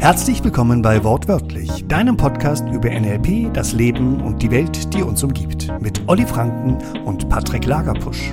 [0.00, 5.24] Herzlich willkommen bei Wortwörtlich, deinem Podcast über NLP, das Leben und die Welt, die uns
[5.24, 8.32] umgibt, mit Olli Franken und Patrick Lagerpusch.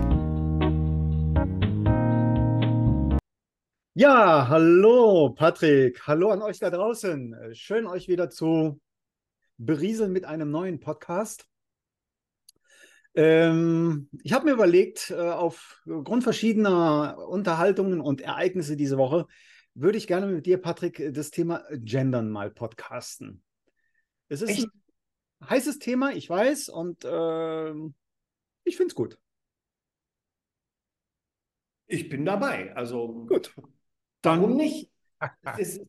[3.95, 7.35] Ja, hallo Patrick, hallo an euch da draußen.
[7.53, 8.79] Schön euch wieder zu
[9.57, 11.47] berieseln mit einem neuen Podcast.
[13.15, 19.25] Ähm, ich habe mir überlegt, äh, aufgrund verschiedener Unterhaltungen und Ereignisse diese Woche,
[19.75, 23.43] würde ich gerne mit dir, Patrick, das Thema Gendern mal podcasten.
[24.29, 24.67] Es ist Echt?
[25.41, 27.71] ein heißes Thema, ich weiß, und äh,
[28.63, 29.19] ich finde es gut.
[31.87, 32.75] Ich bin dabei.
[32.75, 33.53] Also gut.
[34.21, 34.91] Dann, Warum nicht?
[35.57, 35.87] es, ist,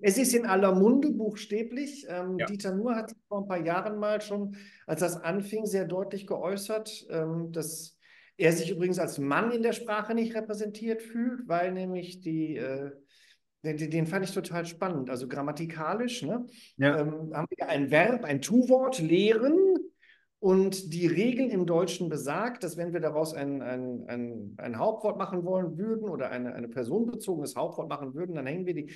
[0.00, 2.06] es, ist, in aller Munde buchstäblich.
[2.08, 2.46] Ähm, ja.
[2.46, 4.56] Dieter Nuhr hat vor ein paar Jahren mal schon,
[4.86, 7.96] als das anfing, sehr deutlich geäußert, ähm, dass
[8.36, 12.92] er sich übrigens als Mann in der Sprache nicht repräsentiert fühlt, weil nämlich die, äh,
[13.62, 15.10] den, den, fand ich total spannend.
[15.10, 16.46] Also grammatikalisch ne?
[16.76, 17.00] ja.
[17.00, 19.56] ähm, haben wir ein Verb, ein Tu-Wort, lehren.
[20.40, 25.18] Und die Regel im Deutschen besagt, dass wenn wir daraus ein, ein, ein, ein Hauptwort
[25.18, 28.92] machen wollen würden oder eine, eine personenbezogenes Hauptwort machen würden, dann hängen wir die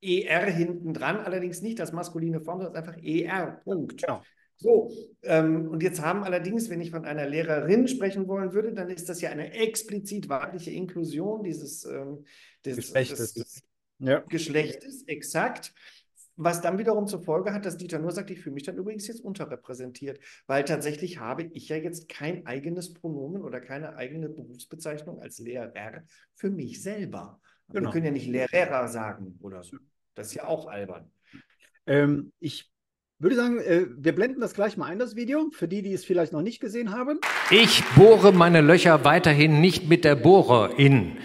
[0.00, 3.60] ER hinten dran, allerdings nicht als maskuline Form, sondern einfach ER.
[3.64, 4.00] Punkt.
[4.02, 4.22] Genau.
[4.56, 4.92] So,
[5.24, 9.08] ähm, und jetzt haben allerdings, wenn ich von einer Lehrerin sprechen wollen würde, dann ist
[9.08, 12.24] das ja eine explizit weibliche Inklusion dieses, ähm,
[12.64, 13.34] des, Geschlechtes.
[13.34, 13.62] Des, des
[14.02, 14.20] ja.
[14.28, 15.72] Geschlechtes, exakt.
[16.36, 19.06] Was dann wiederum zur Folge hat, dass Dieter nur sagt, ich fühle mich dann übrigens
[19.06, 25.20] jetzt unterrepräsentiert, weil tatsächlich habe ich ja jetzt kein eigenes Pronomen oder keine eigene Berufsbezeichnung
[25.20, 27.40] als Lehrer für mich selber.
[27.68, 27.88] Genau.
[27.88, 29.76] Wir können ja nicht Lehrer sagen oder so.
[30.14, 31.10] Das ist ja auch albern.
[31.86, 32.70] Ähm, ich
[33.18, 36.04] würde sagen, äh, wir blenden das gleich mal ein, das Video, für die, die es
[36.04, 37.20] vielleicht noch nicht gesehen haben.
[37.50, 41.18] Ich bohre meine Löcher weiterhin nicht mit der Bohrerin.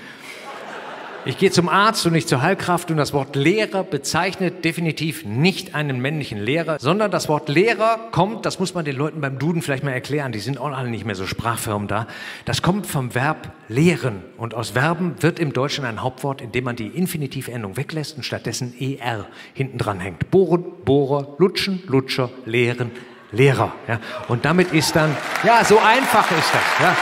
[1.28, 5.75] Ich gehe zum Arzt und nicht zur Heilkraft und das Wort Lehrer bezeichnet definitiv nicht
[5.75, 9.61] einen männlichen Lehrer, sondern das Wort Lehrer kommt, das muss man den Leuten beim Duden
[9.61, 12.08] vielleicht mal erklären, die sind auch alle nicht mehr so sprachfirm da,
[12.45, 16.77] das kommt vom Verb lehren und aus Verben wird im Deutschen ein Hauptwort, indem man
[16.77, 20.32] die Infinitivendung weglässt und stattdessen er hinten dran hängt.
[20.32, 22.92] Bohren, Bohrer, Lutschen, Lutscher, Lehren,
[23.33, 23.73] Lehrer.
[23.89, 23.99] Ja.
[24.30, 26.64] Und damit ist dann, ja, so einfach ist das.
[26.80, 26.95] Ja.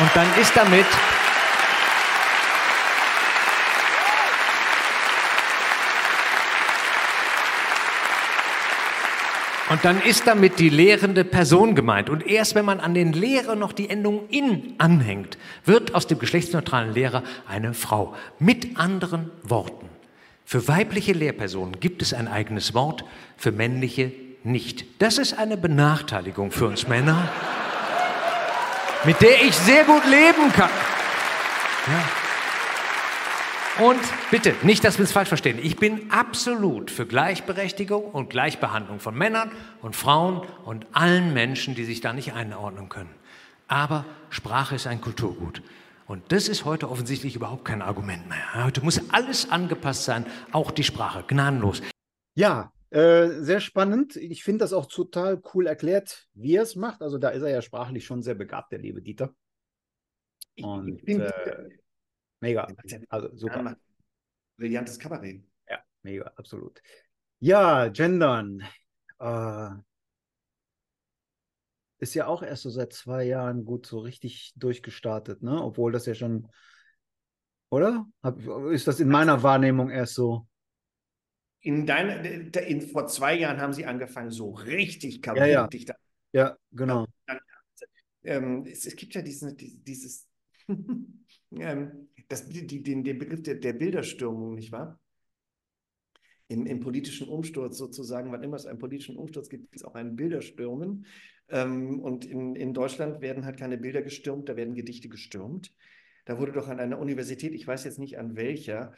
[0.00, 0.86] Und dann ist damit
[9.72, 12.10] Und dann ist damit die lehrende Person gemeint.
[12.10, 16.18] Und erst wenn man an den Lehrer noch die Endung in anhängt, wird aus dem
[16.18, 18.14] geschlechtsneutralen Lehrer eine Frau.
[18.38, 19.88] Mit anderen Worten.
[20.44, 23.06] Für weibliche Lehrpersonen gibt es ein eigenes Wort,
[23.38, 24.12] für männliche
[24.44, 24.84] nicht.
[25.00, 27.30] Das ist eine Benachteiligung für uns Männer,
[29.04, 30.70] mit der ich sehr gut leben kann.
[31.86, 32.21] Ja.
[33.80, 34.00] Und
[34.30, 35.58] bitte, nicht, dass wir es falsch verstehen.
[35.62, 39.50] Ich bin absolut für Gleichberechtigung und Gleichbehandlung von Männern
[39.80, 43.14] und Frauen und allen Menschen, die sich da nicht einordnen können.
[43.68, 45.62] Aber Sprache ist ein Kulturgut.
[46.06, 48.64] Und das ist heute offensichtlich überhaupt kein Argument mehr.
[48.64, 51.80] Heute muss alles angepasst sein, auch die Sprache, gnadenlos.
[52.34, 54.16] Ja, äh, sehr spannend.
[54.16, 57.00] Ich finde das auch total cool erklärt, wie er es macht.
[57.00, 59.34] Also da ist er ja sprachlich schon sehr begabt, der liebe Dieter.
[60.60, 61.68] Und, ich bin, äh,
[62.42, 62.66] Mega.
[63.08, 63.76] Also super.
[64.56, 65.42] Brillantes Kabarett.
[65.68, 66.82] Ja, mega, absolut.
[67.38, 68.62] Ja, Gendern.
[69.20, 69.70] Äh,
[72.00, 75.62] ist ja auch erst so seit zwei Jahren gut so richtig durchgestartet, ne?
[75.62, 76.48] Obwohl das ja schon,
[77.70, 78.08] oder?
[78.24, 78.40] Hab,
[78.72, 80.48] ist das in meiner Wahrnehmung erst so?
[81.60, 85.52] In deiner, in, vor zwei Jahren haben sie angefangen, so richtig kabarett.
[85.52, 85.94] Ja, ja.
[86.32, 87.06] ja, genau.
[87.26, 87.38] Dann,
[88.24, 90.28] ähm, es, es, gibt ja diesen, dieses,
[91.52, 94.98] ähm, das, die, den, den Begriff der, der Bilderstürmung, nicht wahr?
[96.48, 99.94] Im, Im, politischen Umsturz sozusagen, wann immer es einen politischen Umsturz gibt, gibt es auch
[99.94, 101.06] einen Bilderstürmen.
[101.48, 105.74] Ähm, und in, in Deutschland werden halt keine Bilder gestürmt, da werden Gedichte gestürmt.
[106.24, 108.94] Da wurde doch an einer Universität, ich weiß jetzt nicht an welcher,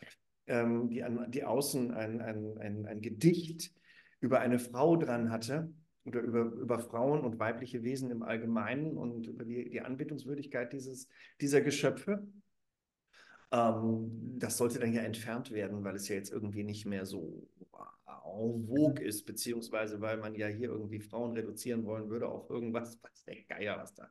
[0.46, 3.72] ähm, die, an, die außen ein, ein, ein, ein Gedicht
[4.20, 5.72] über eine Frau dran hatte
[6.04, 11.08] oder über, über Frauen und weibliche Wesen im Allgemeinen und über die, die Anbetungswürdigkeit dieses,
[11.40, 12.26] dieser Geschöpfe.
[13.54, 14.10] Ähm,
[14.40, 17.48] das sollte dann ja entfernt werden, weil es ja jetzt irgendwie nicht mehr so
[18.26, 22.98] en vogue ist, beziehungsweise weil man ja hier irgendwie Frauen reduzieren wollen würde auf irgendwas,
[23.02, 24.10] was der Geier, was da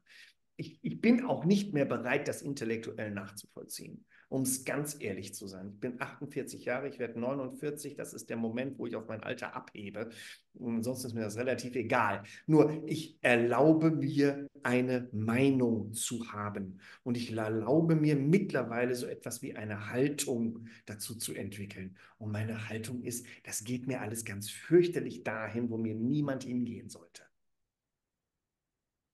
[0.55, 5.45] ich, ich bin auch nicht mehr bereit, das intellektuell nachzuvollziehen um es ganz ehrlich zu
[5.45, 5.69] sein.
[5.75, 9.21] Ich bin 48 Jahre, ich werde 49, das ist der Moment, wo ich auf mein
[9.21, 10.09] Alter abhebe.
[10.55, 12.23] Und sonst ist mir das relativ egal.
[12.47, 19.43] Nur ich erlaube mir eine Meinung zu haben und ich erlaube mir mittlerweile so etwas
[19.43, 21.95] wie eine Haltung dazu zu entwickeln.
[22.17, 26.89] Und meine Haltung ist, das geht mir alles ganz fürchterlich dahin, wo mir niemand hingehen
[26.89, 27.21] sollte.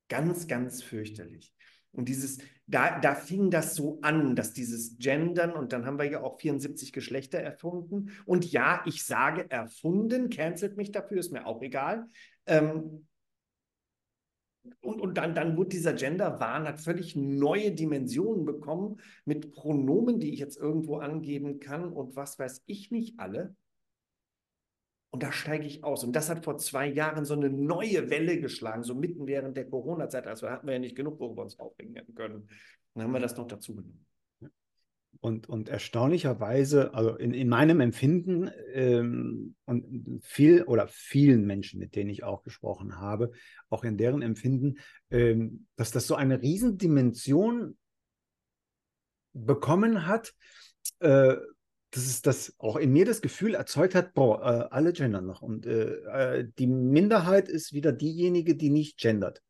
[0.10, 1.54] Ganz, ganz fürchterlich.
[1.92, 6.06] Und dieses, da, da fing das so an, dass dieses Gendern, und dann haben wir
[6.06, 8.12] ja auch 74 Geschlechter erfunden.
[8.26, 12.08] Und ja, ich sage erfunden, cancelt mich dafür, ist mir auch egal.
[12.46, 13.08] Ähm,
[14.82, 20.34] und, und dann, dann wurde dieser Gender-Wahn, hat völlig neue Dimensionen bekommen mit Pronomen, die
[20.34, 23.56] ich jetzt irgendwo angeben kann und was weiß ich nicht alle.
[25.12, 26.04] Und da steige ich aus.
[26.04, 29.68] Und das hat vor zwei Jahren so eine neue Welle geschlagen, so mitten während der
[29.68, 30.28] Corona-Zeit.
[30.28, 32.36] Also hatten wir ja nicht genug, worüber wir uns aufregen können.
[32.36, 32.50] Und
[32.94, 34.06] dann haben wir das noch dazu genommen.
[35.22, 41.96] Und, und erstaunlicherweise, also in, in meinem Empfinden ähm, und viel oder vielen Menschen, mit
[41.96, 43.32] denen ich auch gesprochen habe,
[43.70, 44.76] auch in deren Empfinden,
[45.10, 47.78] ähm, dass das so eine Riesendimension
[49.34, 50.34] bekommen hat,
[51.00, 51.36] äh,
[51.92, 55.42] dass es das auch in mir das Gefühl erzeugt hat, boah, äh, alle gendern noch.
[55.42, 55.96] Und äh,
[56.40, 59.42] äh, die Minderheit ist wieder diejenige, die nicht gendert.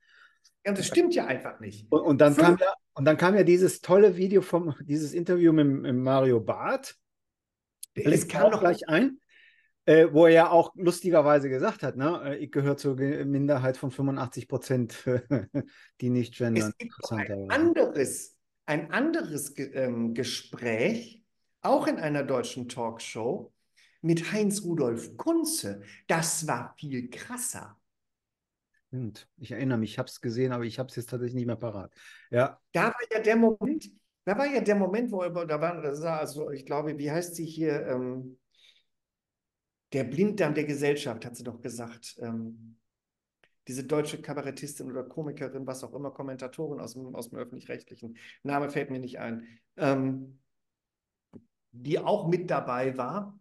[0.66, 1.92] Ja, das stimmt ja einfach nicht.
[1.92, 5.52] Und, und dann, kam ja, und dann kam ja dieses tolle Video vom, dieses Interview
[5.52, 6.96] mit, mit Mario Barth.
[7.94, 9.20] Es kam noch gleich ein,
[9.86, 13.92] äh, wo er ja auch lustigerweise gesagt hat, ne, äh, ich gehöre zur Minderheit von
[13.92, 15.04] 85 Prozent,
[16.02, 16.70] die nicht gendern.
[16.70, 21.19] Es gibt ein anderes, ein anderes ähm, Gespräch,
[21.62, 23.52] auch in einer deutschen Talkshow
[24.02, 25.82] mit Heinz Rudolf Kunze.
[26.08, 27.78] Das war viel krasser.
[28.88, 29.28] Stimmt.
[29.38, 31.56] Ich erinnere mich, ich habe es gesehen, aber ich habe es jetzt tatsächlich nicht mehr
[31.56, 31.94] parat.
[32.32, 32.60] Ja.
[32.72, 33.90] Da war ja der Moment,
[34.26, 37.36] da war ja der Moment, wo da war, das war also, ich glaube, wie heißt
[37.36, 37.86] sie hier?
[37.86, 38.40] Ähm,
[39.94, 42.16] der Blinddarm der Gesellschaft, hat sie doch gesagt.
[42.20, 42.78] Ähm,
[43.68, 48.18] diese deutsche Kabarettistin oder Komikerin, was auch immer, Kommentatorin aus dem, aus dem öffentlich-rechtlichen.
[48.44, 49.48] Name fällt mir nicht ein.
[49.78, 50.40] Ähm,
[51.72, 53.38] die auch mit dabei war.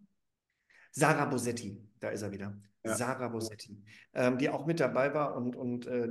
[0.90, 2.60] Sarah Bosetti, da ist er wieder.
[2.84, 2.94] Ja.
[2.94, 3.82] Sarah Bosetti,
[4.14, 6.08] ähm, die auch mit dabei war und, und äh,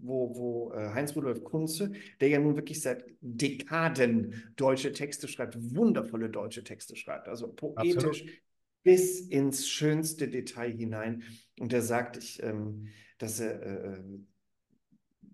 [0.00, 6.30] wo, wo äh, Heinz-Rudolf Kunze, der ja nun wirklich seit Dekaden deutsche Texte schreibt, wundervolle
[6.30, 8.32] deutsche Texte schreibt, also poetisch Absolut.
[8.82, 11.22] bis ins schönste Detail hinein.
[11.60, 12.88] Und er sagt, ich, ähm,
[13.18, 14.02] dass er äh,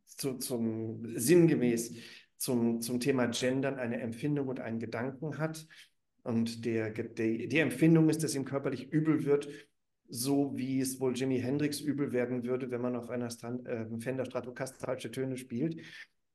[0.07, 1.95] zu, zum sinngemäß
[2.37, 5.67] zum, zum Thema Gendern eine Empfindung und einen Gedanken hat
[6.25, 9.49] und der, der, die Empfindung ist, dass ihm körperlich übel wird,
[10.09, 13.87] so wie es wohl Jimi Hendrix übel werden würde, wenn man auf einer Stand, äh,
[13.99, 15.81] Fender Stratocaster falsche Töne spielt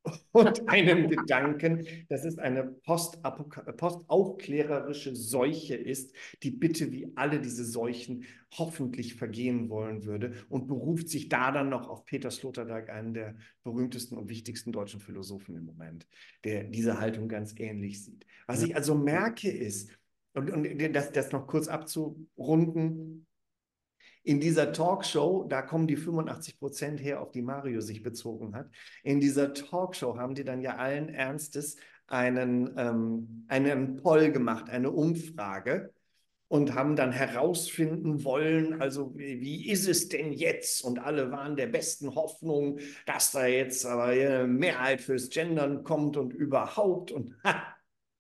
[0.32, 8.26] und einem Gedanken, dass es eine postaufklärerische Seuche ist, die bitte wie alle diese Seuchen
[8.58, 13.36] hoffentlich vergehen wollen würde und beruft sich da dann noch auf Peter Sloterdijk, einen der
[13.64, 16.08] berühmtesten und wichtigsten deutschen Philosophen im Moment,
[16.44, 18.26] der diese Haltung ganz ähnlich sieht.
[18.48, 19.92] Was ich also merke ist,
[20.34, 23.26] und, und das, das noch kurz abzurunden,
[24.24, 28.70] in dieser Talkshow, da kommen die 85 Prozent her, auf die Mario sich bezogen hat.
[29.04, 31.78] In dieser Talkshow haben die dann ja allen Ernstes
[32.08, 35.94] einen, ähm, einen Poll gemacht, eine Umfrage
[36.50, 40.84] und haben dann herausfinden wollen, also wie, wie, ist es denn jetzt?
[40.84, 46.18] Und alle waren der besten Hoffnung, dass da jetzt aber eine Mehrheit fürs Gendern kommt
[46.18, 47.36] und überhaupt und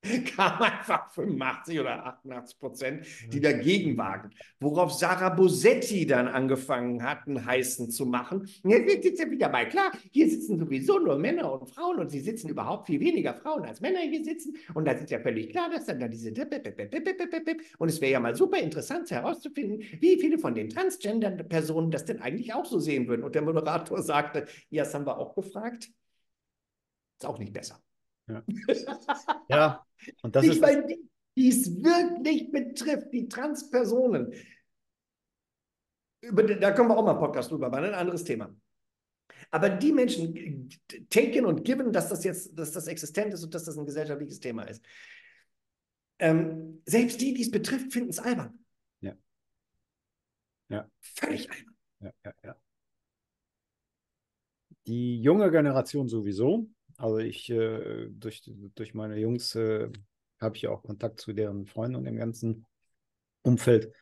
[0.35, 4.33] kam einfach 85 oder 88 Prozent, die dagegen waren.
[4.59, 8.47] Worauf Sarah Bosetti dann angefangen hat, einen heißen zu machen.
[8.63, 12.21] Jetzt ist ja wieder mal klar, hier sitzen sowieso nur Männer und Frauen und sie
[12.21, 14.55] sitzen überhaupt viel weniger Frauen als Männer hier sitzen.
[14.73, 16.29] Und da ist ja völlig klar, dass dann da diese
[17.77, 22.21] und es wäre ja mal super interessant herauszufinden, wie viele von den Transgender-Personen das denn
[22.21, 23.23] eigentlich auch so sehen würden.
[23.23, 25.89] Und der Moderator sagte, ja, das haben wir auch gefragt.
[27.19, 27.81] Ist auch nicht besser.
[28.29, 28.43] Ja.
[29.49, 29.85] ja,
[30.21, 30.61] und das Nicht, ist.
[30.61, 34.33] Weil die, die es wirklich betrifft, die Transpersonen.
[36.21, 38.53] Über, da können wir auch mal einen Podcast drüber machen, ein anderes Thema.
[39.51, 40.69] Aber die Menschen
[41.09, 44.39] taken und given, dass das jetzt, dass das existent ist und dass das ein gesellschaftliches
[44.39, 44.83] Thema ist.
[46.19, 48.59] Ähm, selbst die, die es betrifft, finden es albern.
[48.99, 49.13] Ja.
[50.67, 50.89] Ja.
[50.99, 51.75] Völlig albern.
[52.01, 52.55] Ja, ja, ja.
[54.87, 56.67] Die junge Generation sowieso.
[56.99, 58.43] Also ich, äh, durch,
[58.75, 59.89] durch meine Jungs äh,
[60.41, 62.65] habe ich auch Kontakt zu deren Freunden und dem ganzen
[63.41, 63.93] Umfeld.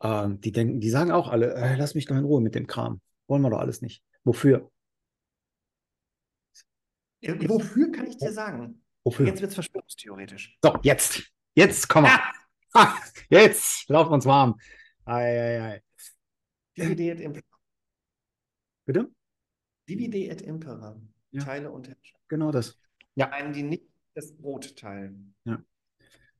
[0.00, 2.66] Äh, die denken, die sagen auch alle, äh, lass mich doch in Ruhe mit dem
[2.66, 3.00] Kram.
[3.28, 4.02] Wollen wir doch alles nicht.
[4.24, 4.68] Wofür?
[7.22, 8.82] Wofür kann ich dir sagen?
[9.04, 9.26] Wofür?
[9.26, 10.58] Jetzt wird es verschwörungstheoretisch.
[10.60, 11.22] So, jetzt.
[11.54, 12.20] Jetzt kommen wir.
[12.72, 12.96] Ah.
[13.28, 14.58] jetzt laufen uns warm.
[15.04, 15.82] Ei, ei, ei.
[16.76, 17.44] Divide et impera.
[18.86, 19.08] Bitte?
[19.88, 21.00] Divide et impera.
[21.30, 21.44] Ja.
[21.44, 22.19] Teile und herrsche.
[22.30, 22.80] Genau das.
[23.16, 23.30] Ja.
[23.30, 23.84] Einen, die nicht
[24.14, 25.34] das Brot teilen.
[25.44, 25.62] Ja.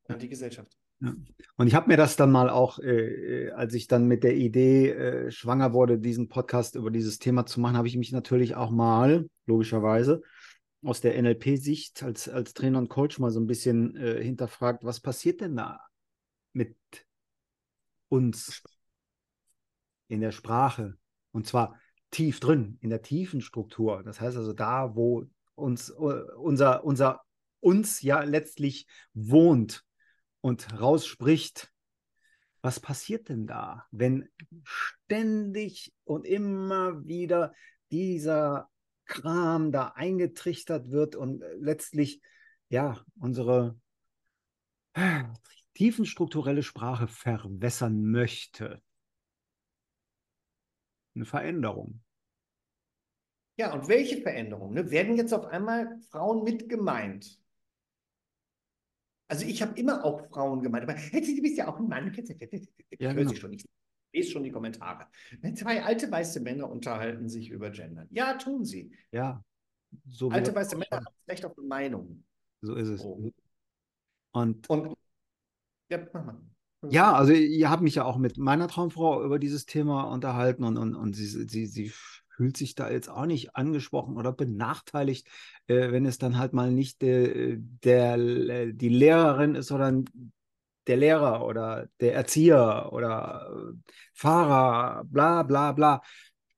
[0.05, 0.73] Und die Gesellschaft.
[1.01, 1.15] Ja.
[1.57, 4.37] Und ich habe mir das dann mal auch, äh, äh, als ich dann mit der
[4.37, 8.55] Idee äh, schwanger wurde, diesen Podcast über dieses Thema zu machen, habe ich mich natürlich
[8.55, 10.23] auch mal, logischerweise,
[10.83, 15.01] aus der NLP-Sicht als, als Trainer und Coach mal so ein bisschen äh, hinterfragt, was
[15.01, 15.81] passiert denn da
[16.53, 16.77] mit
[18.09, 18.63] uns
[20.09, 20.97] in der Sprache?
[21.33, 21.79] Und zwar
[22.11, 24.03] tief drin, in der tiefen Struktur.
[24.03, 25.27] Das heißt also da, wo
[25.61, 27.23] uns unser, unser
[27.61, 29.85] uns ja letztlich wohnt
[30.41, 31.73] und rausspricht,
[32.63, 34.29] was passiert denn da, wenn
[34.63, 37.55] ständig und immer wieder
[37.91, 38.71] dieser
[39.05, 42.21] Kram da eingetrichtert wird und letztlich
[42.69, 43.79] ja unsere
[44.93, 45.25] äh,
[45.75, 48.83] tiefenstrukturelle Sprache verwässern möchte.
[51.15, 52.03] Eine Veränderung.
[53.61, 54.73] Ja, und welche Veränderungen?
[54.73, 54.91] Ne?
[54.91, 57.39] Werden jetzt auf einmal Frauen mit gemeint?
[59.29, 62.11] Also ich habe immer auch Frauen gemeint, aber hey, du bist ja auch ein Mann.
[62.11, 62.27] Ich
[62.99, 63.31] ja, höre genau.
[63.31, 63.69] sie schon nicht.
[64.15, 65.09] Lese schon die Kommentare.
[65.57, 68.09] Zwei alte weiße Männer unterhalten sich über Gendern.
[68.11, 68.97] Ja, tun sie.
[69.13, 69.45] Ja.
[70.09, 72.25] So alte weiße Männer haben Recht auf eine Meinung.
[72.63, 73.05] So ist es.
[73.05, 73.31] Oh.
[74.33, 74.97] Und, Und
[75.91, 76.41] ja, mach mal.
[76.89, 80.79] Ja, also ihr habt mich ja auch mit meiner Traumfrau über dieses Thema unterhalten und,
[80.79, 81.93] und, und sie, sie, sie
[82.41, 85.29] fühlt sich da jetzt auch nicht angesprochen oder benachteiligt,
[85.67, 88.17] äh, wenn es dann halt mal nicht äh, der,
[88.73, 90.07] die Lehrerin ist, sondern
[90.87, 96.01] der Lehrer oder der Erzieher oder äh, Fahrer, bla bla bla.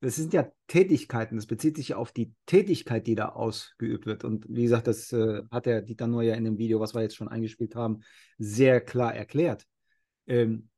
[0.00, 4.22] Das sind ja Tätigkeiten, das bezieht sich auf die Tätigkeit, die da ausgeübt wird.
[4.22, 7.16] Und wie gesagt, das äh, hat der Dieter ja in dem Video, was wir jetzt
[7.16, 8.04] schon eingespielt haben,
[8.38, 9.66] sehr klar erklärt.
[10.28, 10.68] Ähm,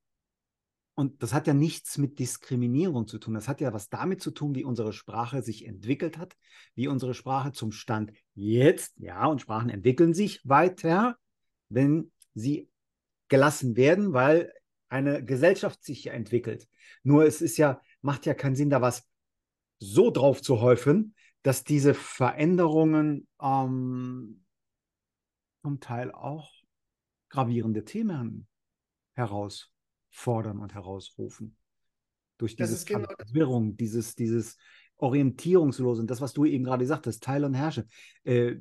[0.96, 3.34] und das hat ja nichts mit Diskriminierung zu tun.
[3.34, 6.36] Das hat ja was damit zu tun, wie unsere Sprache sich entwickelt hat,
[6.76, 11.16] wie unsere Sprache zum Stand jetzt, ja, und Sprachen entwickeln sich weiter,
[11.68, 12.70] wenn sie
[13.28, 14.52] gelassen werden, weil
[14.88, 16.68] eine Gesellschaft sich ja entwickelt.
[17.02, 19.04] Nur es ist ja, macht ja keinen Sinn, da was
[19.80, 24.44] so drauf zu häufen, dass diese Veränderungen ähm,
[25.62, 26.52] zum Teil auch
[27.28, 28.46] gravierende Themen
[29.14, 29.73] heraus
[30.14, 31.56] fordern und herausrufen.
[32.38, 34.56] Durch diese genau Verwirrung, dieses, dieses
[34.96, 37.86] Orientierungslose und das, was du eben gerade sagtest, Teil und Herrsche,
[38.22, 38.54] äh,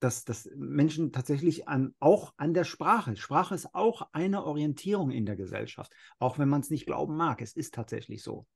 [0.00, 5.26] dass, dass Menschen tatsächlich an, auch an der Sprache, Sprache ist auch eine Orientierung in
[5.26, 8.46] der Gesellschaft, auch wenn man es nicht glauben mag, es ist tatsächlich so.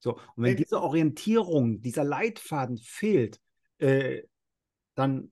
[0.00, 3.40] So, und wenn diese Orientierung, dieser Leitfaden fehlt,
[3.78, 4.22] äh,
[4.96, 5.30] dann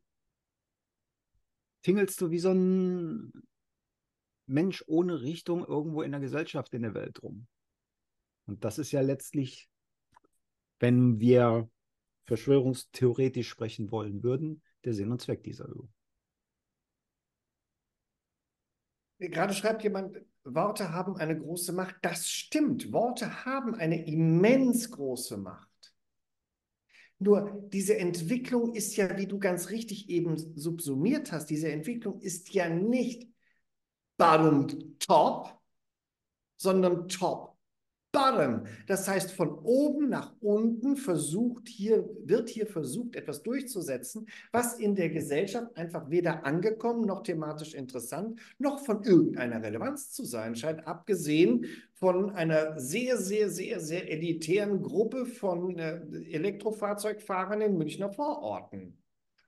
[1.82, 3.32] tingelst du wie so ein
[4.50, 7.46] Mensch ohne Richtung irgendwo in der Gesellschaft, in der Welt rum.
[8.46, 9.68] Und das ist ja letztlich,
[10.78, 11.70] wenn wir
[12.26, 15.92] verschwörungstheoretisch sprechen wollen würden, der Sinn und Zweck dieser Übung.
[19.18, 21.96] Gerade schreibt jemand, Worte haben eine große Macht.
[22.02, 22.92] Das stimmt.
[22.92, 25.68] Worte haben eine immens große Macht.
[27.18, 32.54] Nur diese Entwicklung ist ja, wie du ganz richtig eben subsumiert hast, diese Entwicklung ist
[32.54, 33.28] ja nicht
[34.20, 35.58] bottom top,
[36.58, 37.56] sondern top
[38.12, 38.64] bottom.
[38.86, 44.94] Das heißt, von oben nach unten versucht hier, wird hier versucht, etwas durchzusetzen, was in
[44.94, 50.86] der Gesellschaft einfach weder angekommen noch thematisch interessant, noch von irgendeiner Relevanz zu sein scheint,
[50.86, 58.96] abgesehen von einer sehr, sehr, sehr, sehr elitären Gruppe von äh, Elektrofahrzeugfahrern in Münchner Vororten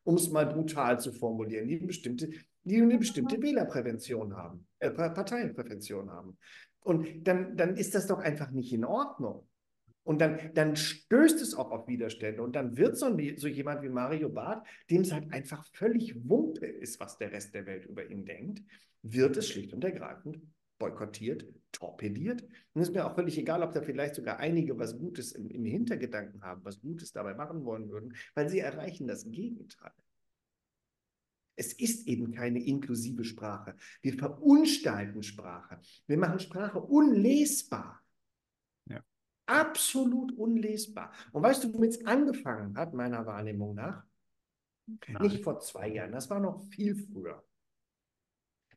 [0.04, 2.30] um es mal brutal zu formulieren, die bestimmte
[2.64, 6.38] die eine bestimmte Wählerprävention haben, äh, Parteienprävention haben.
[6.80, 9.48] Und dann, dann ist das doch einfach nicht in Ordnung.
[10.04, 12.42] Und dann, dann stößt es auch auf Widerstände.
[12.42, 16.28] Und dann wird so, ein, so jemand wie Mario Barth, dem es halt einfach völlig
[16.28, 18.62] Wumpe ist, was der Rest der Welt über ihn denkt,
[19.02, 20.40] wird es schlicht und ergreifend
[20.82, 22.42] boykottiert, torpediert.
[22.74, 25.48] Und es ist mir auch völlig egal, ob da vielleicht sogar einige was Gutes im,
[25.48, 29.92] im Hintergedanken haben, was Gutes dabei machen wollen würden, weil sie erreichen das Gegenteil.
[31.62, 33.76] Es ist eben keine inklusive Sprache.
[34.00, 35.80] Wir verunstalten Sprache.
[36.08, 38.02] Wir machen Sprache unlesbar.
[38.90, 39.00] Ja.
[39.46, 41.12] Absolut unlesbar.
[41.30, 44.02] Und weißt du, womit es angefangen hat, meiner Wahrnehmung nach?
[44.86, 45.22] Nein.
[45.22, 47.44] Nicht vor zwei Jahren, das war noch viel früher.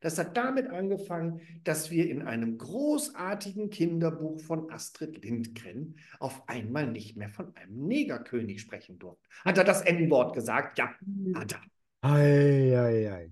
[0.00, 6.86] Das hat damit angefangen, dass wir in einem großartigen Kinderbuch von Astrid Lindgren auf einmal
[6.86, 9.26] nicht mehr von einem Negerkönig sprechen durften.
[9.44, 10.78] Hat er das N-Wort gesagt?
[10.78, 10.94] Ja,
[11.34, 11.62] hat er.
[12.06, 13.30] Ei, ei, ei.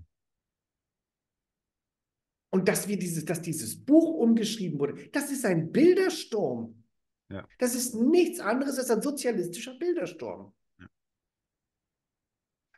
[2.49, 6.83] Und dass, wir dieses, dass dieses Buch umgeschrieben wurde, das ist ein Bildersturm.
[7.29, 7.47] Ja.
[7.57, 10.53] Das ist nichts anderes als ein sozialistischer Bildersturm.
[10.79, 10.87] Ja.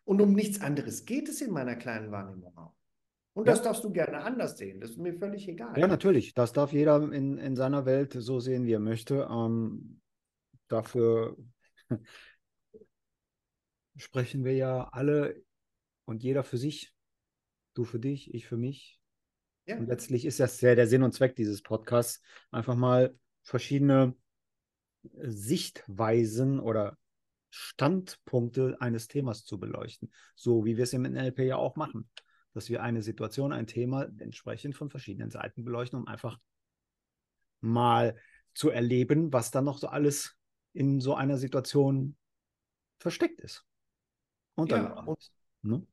[0.04, 2.76] Und um nichts anderes geht es in meiner kleinen Wahrnehmung auch.
[3.34, 4.80] Und das darfst du gerne anders sehen.
[4.80, 5.78] Das ist mir völlig egal.
[5.78, 6.34] Ja, natürlich.
[6.34, 9.28] Das darf jeder in, in seiner Welt so sehen, wie er möchte.
[9.30, 10.02] Ähm,
[10.68, 11.38] dafür
[13.96, 15.47] sprechen wir ja alle
[16.08, 16.94] und jeder für sich.
[17.76, 19.00] Du für dich, ich für mich.
[19.68, 19.78] Ja.
[19.78, 24.16] Und letztlich ist das ja der Sinn und Zweck dieses Podcasts, einfach mal verschiedene
[25.20, 26.98] Sichtweisen oder
[27.50, 32.10] Standpunkte eines Themas zu beleuchten, so wie wir es im NLP ja auch machen
[32.58, 36.40] dass wir eine Situation, ein Thema entsprechend von verschiedenen Seiten beleuchten, um einfach
[37.62, 38.16] mal
[38.56, 40.36] zu erleben, was dann noch so alles
[40.74, 42.18] in so einer Situation
[42.98, 43.64] versteckt ist.
[44.56, 45.86] Und, ja, und, ne?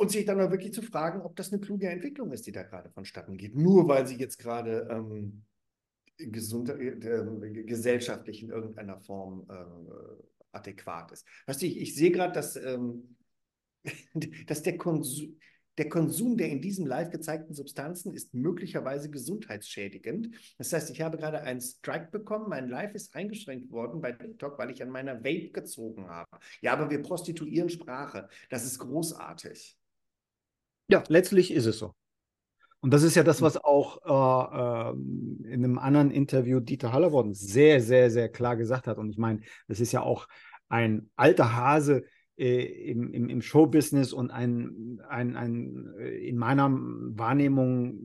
[0.00, 2.62] Und sich dann auch wirklich zu fragen, ob das eine kluge Entwicklung ist, die da
[2.62, 3.54] gerade vonstatten geht.
[3.54, 5.44] Nur weil sie jetzt gerade ähm,
[6.16, 11.26] gesund, äh, äh, gesellschaftlich in irgendeiner Form äh, adäquat ist.
[11.44, 13.14] Weißt du, ich, ich sehe gerade, dass, ähm,
[14.46, 15.38] dass der Konsum,
[15.76, 20.34] der Konsum der in diesem Live gezeigten Substanzen ist möglicherweise gesundheitsschädigend.
[20.56, 24.58] Das heißt, ich habe gerade einen Strike bekommen, mein Live ist eingeschränkt worden bei TikTok,
[24.58, 26.38] weil ich an meiner Vape gezogen habe.
[26.62, 28.30] Ja, aber wir prostituieren Sprache.
[28.48, 29.76] Das ist großartig.
[30.90, 31.94] Ja, letztlich ist es so.
[32.80, 33.44] Und das ist ja das, hm.
[33.44, 38.86] was auch äh, äh, in einem anderen Interview Dieter Hallervorden sehr, sehr, sehr klar gesagt
[38.86, 38.98] hat.
[38.98, 40.26] Und ich meine, das ist ja auch
[40.68, 42.04] ein alter Hase,
[42.40, 48.00] äh, im, im, im Showbusiness und ein, ein, ein äh, in meiner Wahrnehmung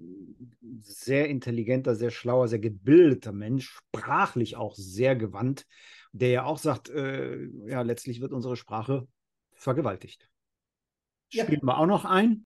[0.81, 5.65] sehr intelligenter, sehr schlauer, sehr gebildeter Mensch, sprachlich auch sehr gewandt,
[6.11, 9.07] der ja auch sagt, äh, ja, letztlich wird unsere Sprache
[9.53, 10.27] vergewaltigt.
[11.43, 11.67] Spielen ja.
[11.67, 12.45] wir auch noch ein?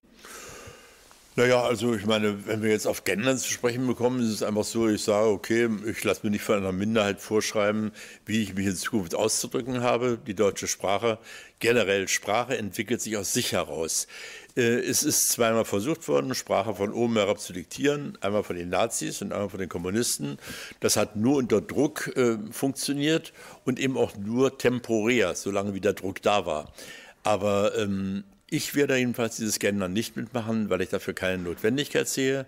[1.36, 4.64] Naja, also ich meine, wenn wir jetzt auf Gendern zu sprechen bekommen, ist es einfach
[4.64, 7.92] so, ich sage, okay, ich lasse mir nicht von einer Minderheit vorschreiben,
[8.26, 10.18] wie ich mich in Zukunft auszudrücken habe.
[10.26, 11.18] Die deutsche Sprache,
[11.60, 14.08] generell Sprache entwickelt sich aus sich heraus.
[14.56, 18.68] Äh, es ist zweimal versucht worden, Sprache von oben herab zu diktieren, einmal von den
[18.68, 20.36] Nazis und einmal von den Kommunisten.
[20.80, 23.32] Das hat nur unter Druck äh, funktioniert
[23.64, 26.72] und eben auch nur temporär, solange wie der Druck da war.
[27.22, 32.46] Aber ähm, ich werde jedenfalls dieses Gendern nicht mitmachen, weil ich dafür keine Notwendigkeit sehe.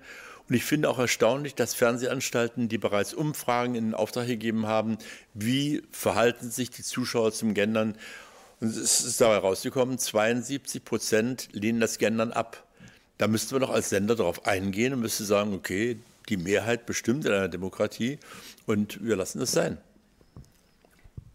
[0.48, 4.98] Und ich finde auch erstaunlich, dass Fernsehanstalten, die bereits Umfragen in Auftrag gegeben haben,
[5.32, 7.96] wie verhalten sich die Zuschauer zum Gendern.
[8.60, 12.66] Und es ist dabei rausgekommen, 72 Prozent lehnen das Gendern ab.
[13.18, 17.24] Da müsste man doch als Sender darauf eingehen und müsste sagen, okay, die Mehrheit bestimmt
[17.24, 18.18] in einer Demokratie
[18.66, 19.78] und wir lassen es sein.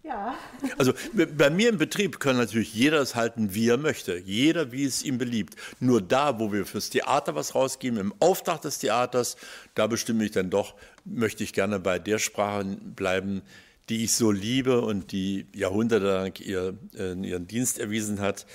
[0.07, 0.37] Ja.
[0.77, 4.17] Also bei mir im Betrieb kann natürlich jeder es halten, wie er möchte.
[4.17, 5.55] Jeder, wie es ihm beliebt.
[5.79, 9.35] Nur da, wo wir fürs Theater was rausgeben, im Auftrag des Theaters,
[9.75, 13.41] da bestimme ich dann doch, möchte ich gerne bei der Sprache bleiben,
[13.89, 18.45] die ich so liebe und die jahrhundertelang ihr, äh, ihren Dienst erwiesen hat.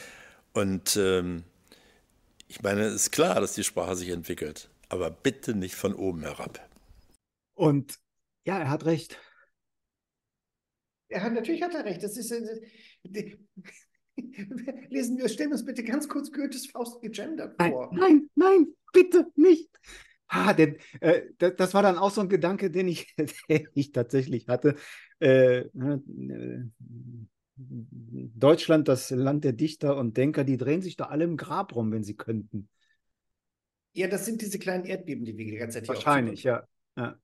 [0.54, 1.44] Und ähm,
[2.48, 6.22] ich meine, es ist klar, dass die Sprache sich entwickelt, aber bitte nicht von oben
[6.22, 6.60] herab.
[7.54, 7.98] Und
[8.44, 9.18] ja, er hat recht.
[11.12, 12.02] Er hat, natürlich hat er recht.
[12.02, 12.60] Das ist, äh,
[14.88, 17.90] lesen wir, stellen wir uns bitte ganz kurz Goethes Faust gegendert vor.
[17.92, 19.70] Nein, nein, bitte nicht.
[20.28, 23.14] Ah, denn, äh, das, das, war dann auch so ein Gedanke, den ich,
[23.48, 24.76] den ich tatsächlich hatte.
[25.20, 27.22] Äh, ne, äh,
[27.54, 31.92] Deutschland, das Land der Dichter und Denker, die drehen sich da alle im Grab rum,
[31.92, 32.68] wenn sie könnten.
[33.92, 36.66] Ja, das sind diese kleinen Erdbeben, die wir die ganze Zeit hier Wahrscheinlich, ja.
[36.96, 37.18] ja.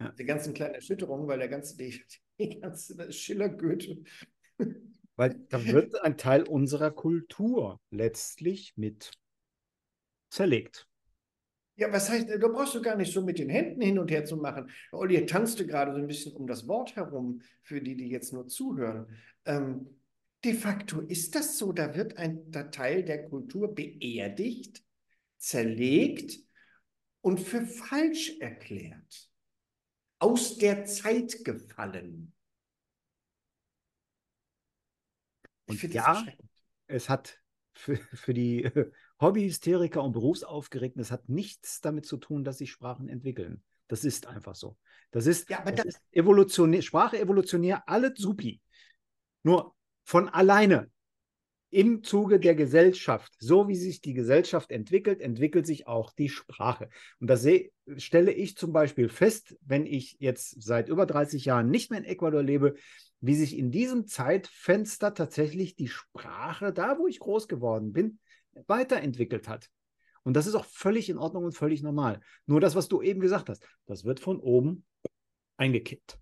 [0.00, 0.10] Ja.
[0.12, 2.02] Die ganzen kleinen Erschütterungen, weil der ganze, die,
[2.38, 4.02] die ganze Schiller-Goethe.
[5.16, 9.12] Weil da wird ein Teil unserer Kultur letztlich mit
[10.28, 10.86] zerlegt.
[11.76, 14.24] Ja, was heißt, du brauchst du gar nicht so mit den Händen hin und her
[14.24, 14.70] zu machen.
[14.92, 18.46] Olli tanzte gerade so ein bisschen um das Wort herum, für die, die jetzt nur
[18.48, 19.06] zuhören.
[19.44, 20.00] Ähm,
[20.42, 24.82] de facto ist das so, da wird ein Teil der Kultur beerdigt,
[25.38, 26.38] zerlegt
[27.20, 29.30] und für falsch erklärt
[30.18, 32.32] aus der Zeit gefallen.
[35.66, 36.24] Und ja,
[36.86, 37.40] es hat
[37.74, 38.70] für, für die
[39.20, 43.62] Hobbyhysteriker und Berufsaufgeregten, es hat nichts damit zu tun, dass sich Sprachen entwickeln.
[43.88, 44.76] Das ist einfach so.
[45.10, 48.60] Das ist, ja, aber das, das ist evolutionär, Sprache evolutionär, alles supi.
[49.42, 49.74] Nur
[50.04, 50.90] von alleine
[51.70, 56.88] im Zuge der Gesellschaft, so wie sich die Gesellschaft entwickelt, entwickelt sich auch die Sprache.
[57.20, 57.46] Und das
[57.96, 62.04] stelle ich zum Beispiel fest, wenn ich jetzt seit über 30 Jahren nicht mehr in
[62.04, 62.74] Ecuador lebe,
[63.20, 68.18] wie sich in diesem Zeitfenster tatsächlich die Sprache, da wo ich groß geworden bin,
[68.66, 69.68] weiterentwickelt hat.
[70.22, 72.20] Und das ist auch völlig in Ordnung und völlig normal.
[72.46, 74.84] Nur das, was du eben gesagt hast, das wird von oben
[75.56, 76.18] eingekippt.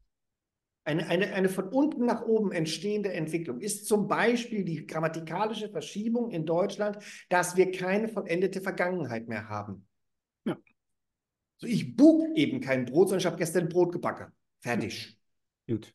[0.86, 6.30] Eine, eine, eine von unten nach oben entstehende Entwicklung ist zum Beispiel die grammatikalische Verschiebung
[6.30, 6.98] in Deutschland,
[7.30, 9.86] dass wir keine vollendete Vergangenheit mehr haben.
[10.44, 10.58] Ja.
[11.56, 14.32] So, ich bug eben kein Brot, sondern ich habe gestern Brot gebacken.
[14.60, 15.18] Fertig.
[15.66, 15.94] Gut.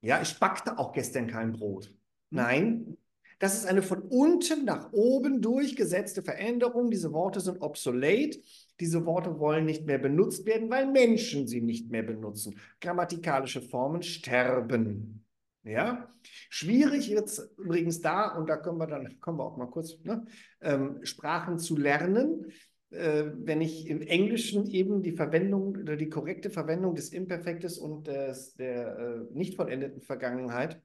[0.00, 1.94] Ja, ich backte auch gestern kein Brot.
[2.30, 2.96] Nein,
[3.38, 6.90] das ist eine von unten nach oben durchgesetzte Veränderung.
[6.90, 8.42] Diese Worte sind obsolet.
[8.80, 12.58] Diese Worte wollen nicht mehr benutzt werden, weil Menschen sie nicht mehr benutzen.
[12.80, 15.24] Grammatikalische Formen sterben.
[15.62, 16.08] Ja,
[16.48, 19.98] schwierig wird es übrigens da, und da können wir dann, kommen wir auch mal kurz,
[20.04, 20.24] ne,
[20.60, 22.52] ähm, Sprachen zu lernen.
[22.90, 28.06] Äh, wenn ich im Englischen eben die Verwendung oder die korrekte Verwendung des Imperfektes und
[28.06, 30.80] des, der äh, nicht vollendeten Vergangenheit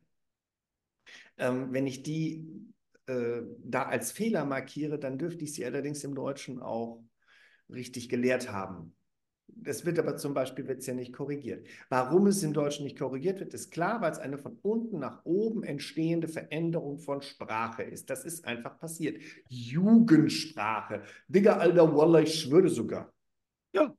[1.37, 2.45] ähm, wenn ich die
[3.07, 7.03] äh, da als Fehler markiere, dann dürfte ich sie allerdings im Deutschen auch
[7.71, 8.93] richtig gelehrt haben.
[9.53, 11.67] Das wird aber zum Beispiel wird's ja nicht korrigiert.
[11.89, 15.25] Warum es im Deutschen nicht korrigiert wird, ist klar, weil es eine von unten nach
[15.25, 18.09] oben entstehende Veränderung von Sprache ist.
[18.09, 19.21] Das ist einfach passiert.
[19.49, 21.03] Jugendsprache.
[21.27, 23.13] Digga, alter Wallah, ich schwöre sogar.
[23.73, 23.95] Ja.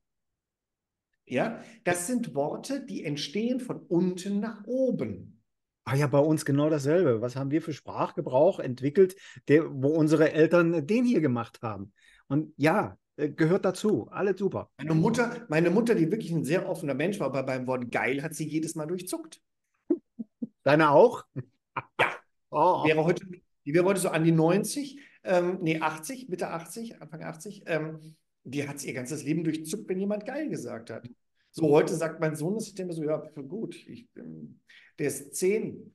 [1.27, 5.43] Ja, das sind Worte, die entstehen von unten nach oben.
[5.85, 7.21] Ah ja, bei uns genau dasselbe.
[7.21, 9.17] Was haben wir für Sprachgebrauch entwickelt,
[9.49, 11.93] der, wo unsere Eltern den hier gemacht haben?
[12.29, 14.09] Und ja, gehört dazu.
[14.11, 14.70] Alles super.
[14.79, 18.22] Meine Mutter, meine Mutter, die wirklich ein sehr offener Mensch war, aber beim Wort geil
[18.22, 19.40] hat sie jedes Mal durchzuckt.
[20.62, 21.25] Deine auch?
[21.35, 21.42] Ja.
[22.55, 22.85] Oh.
[22.85, 23.25] Wäre heute,
[23.64, 27.62] die wäre heute so an die 90, ähm, nee, 80, Mitte 80, Anfang 80.
[27.64, 31.09] Ähm, die hat ihr ganzes Leben durchzuckt, wenn jemand geil gesagt hat.
[31.51, 34.61] So, heute sagt mein Sohn, das ist immer so, ja, gut, ich, ähm,
[34.98, 35.94] der ist zehn.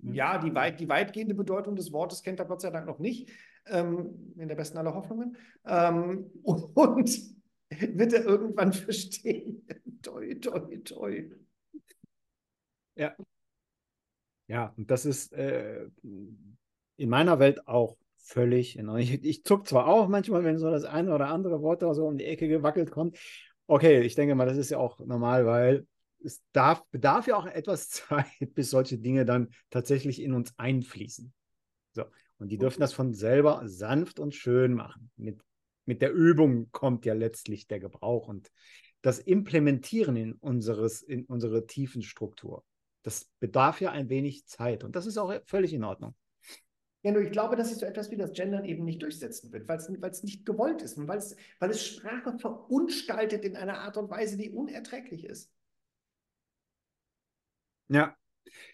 [0.00, 0.14] Mhm.
[0.14, 3.30] Ja, die, weit, die weitgehende Bedeutung des Wortes kennt er Gott sei Dank noch nicht,
[3.66, 5.36] ähm, in der besten aller Hoffnungen.
[5.64, 7.36] Ähm, und
[7.70, 9.66] wird er irgendwann verstehen.
[10.02, 11.30] toi, toi, toi.
[12.94, 13.14] Ja.
[14.48, 18.78] Ja, und das ist äh, in meiner Welt auch völlig.
[18.78, 22.06] Ich, ich zuck zwar auch manchmal, wenn so das eine oder andere Wort da so
[22.06, 23.18] um die Ecke gewackelt kommt,
[23.68, 25.86] Okay, ich denke mal, das ist ja auch normal, weil
[26.22, 31.32] es darf, bedarf ja auch etwas Zeit, bis solche Dinge dann tatsächlich in uns einfließen.
[31.92, 32.04] So.
[32.38, 35.10] Und die dürfen das von selber sanft und schön machen.
[35.16, 35.40] Mit,
[35.86, 38.50] mit der Übung kommt ja letztlich der Gebrauch und
[39.02, 42.64] das Implementieren in, unseres, in unsere Tiefenstruktur.
[43.02, 46.14] Das bedarf ja ein wenig Zeit und das ist auch völlig in Ordnung.
[47.02, 49.68] Ja, nur ich glaube, dass sich so etwas wie das Gendern eben nicht durchsetzen wird,
[49.68, 54.36] weil es nicht gewollt ist und weil es, Sprache verunstaltet in einer Art und Weise,
[54.36, 55.52] die unerträglich ist.
[57.88, 58.16] Ja,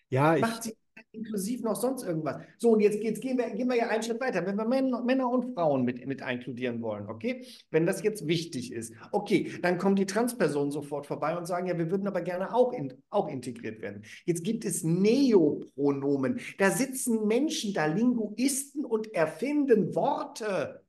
[0.08, 0.76] ja, Macht sie
[1.12, 2.42] inklusiv noch sonst irgendwas.
[2.58, 4.44] So, und jetzt, jetzt gehen, wir, gehen wir ja einen Schritt weiter.
[4.46, 7.46] Wenn wir Männer, und Frauen mit, mit inkludieren wollen, okay?
[7.70, 11.76] Wenn das jetzt wichtig ist, okay, dann kommen die Transpersonen sofort vorbei und sagen, ja,
[11.78, 14.04] wir würden aber gerne auch, in, auch integriert werden.
[14.24, 16.40] Jetzt gibt es Neopronomen.
[16.58, 20.82] Da sitzen Menschen, da Linguisten und erfinden Worte.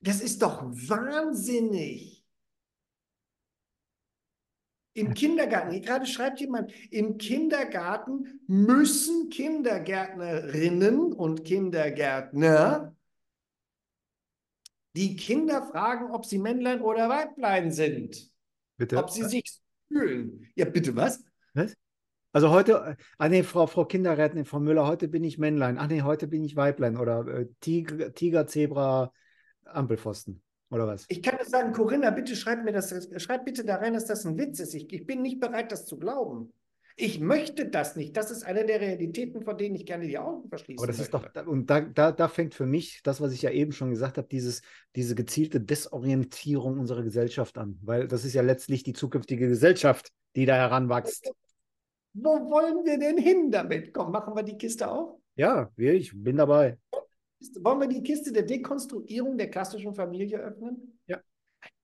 [0.00, 2.17] Das ist doch wahnsinnig.
[4.98, 12.96] Im Kindergarten, gerade schreibt jemand, im Kindergarten müssen Kindergärtnerinnen und Kindergärtner
[14.96, 18.32] die Kinder fragen, ob sie Männlein oder Weiblein sind.
[18.76, 18.96] Bitte?
[18.96, 20.48] Ob sie sich fühlen.
[20.56, 21.22] Ja, bitte was?
[21.54, 21.74] Was?
[22.32, 25.78] Also heute, ah nee, Frau, Frau Kindergärtnerin, Frau Müller, heute bin ich Männlein.
[25.78, 29.12] Ach nee, heute bin ich Weiblein oder äh, Tiger, Tiger, Zebra,
[29.64, 30.42] Ampelpfosten.
[30.70, 31.06] Oder was?
[31.08, 34.26] Ich kann nur sagen, Corinna, bitte schreib mir das, schreib bitte da rein, dass das
[34.26, 34.74] ein Witz ist.
[34.74, 36.52] Ich, ich bin nicht bereit, das zu glauben.
[37.00, 38.16] Ich möchte das nicht.
[38.16, 40.80] Das ist eine der Realitäten, von denen ich gerne die Augen verschließe.
[40.80, 41.16] Aber das möchte.
[41.16, 43.90] ist doch, und da, da, da fängt für mich das, was ich ja eben schon
[43.90, 44.62] gesagt habe, dieses,
[44.96, 47.78] diese gezielte Desorientierung unserer Gesellschaft an.
[47.82, 51.30] Weil das ist ja letztlich die zukünftige Gesellschaft, die da heranwächst.
[52.14, 53.94] Wo wollen wir denn hin damit?
[53.94, 55.20] Komm, machen wir die Kiste auf?
[55.36, 56.78] Ja, ich bin dabei.
[57.60, 60.98] Wollen wir die Kiste der Dekonstruierung der klassischen Familie öffnen?
[61.06, 61.20] Ja.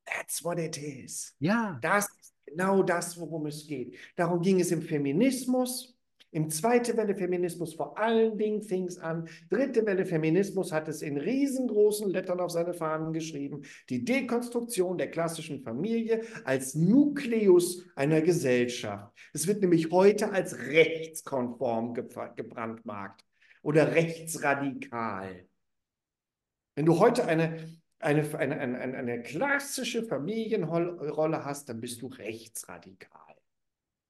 [0.05, 1.35] That's what it is.
[1.39, 1.79] Ja.
[1.81, 3.97] Das ist genau das, worum es geht.
[4.17, 5.95] Darum ging es im Feminismus.
[6.31, 9.29] Im zweiten Welle Feminismus vor allen Dingen fing es an.
[9.51, 13.63] Dritte Welle Feminismus hat es in riesengroßen Lettern auf seine Fahnen geschrieben.
[13.89, 19.17] Die Dekonstruktion der klassischen Familie als Nukleus einer Gesellschaft.
[19.33, 23.25] Es wird nämlich heute als rechtskonform gebrandmarkt.
[23.65, 25.49] Oder rechtsradikal.
[26.77, 33.35] Wenn du heute eine, eine, eine, eine, eine klassische Familienrolle hast, dann bist du rechtsradikal.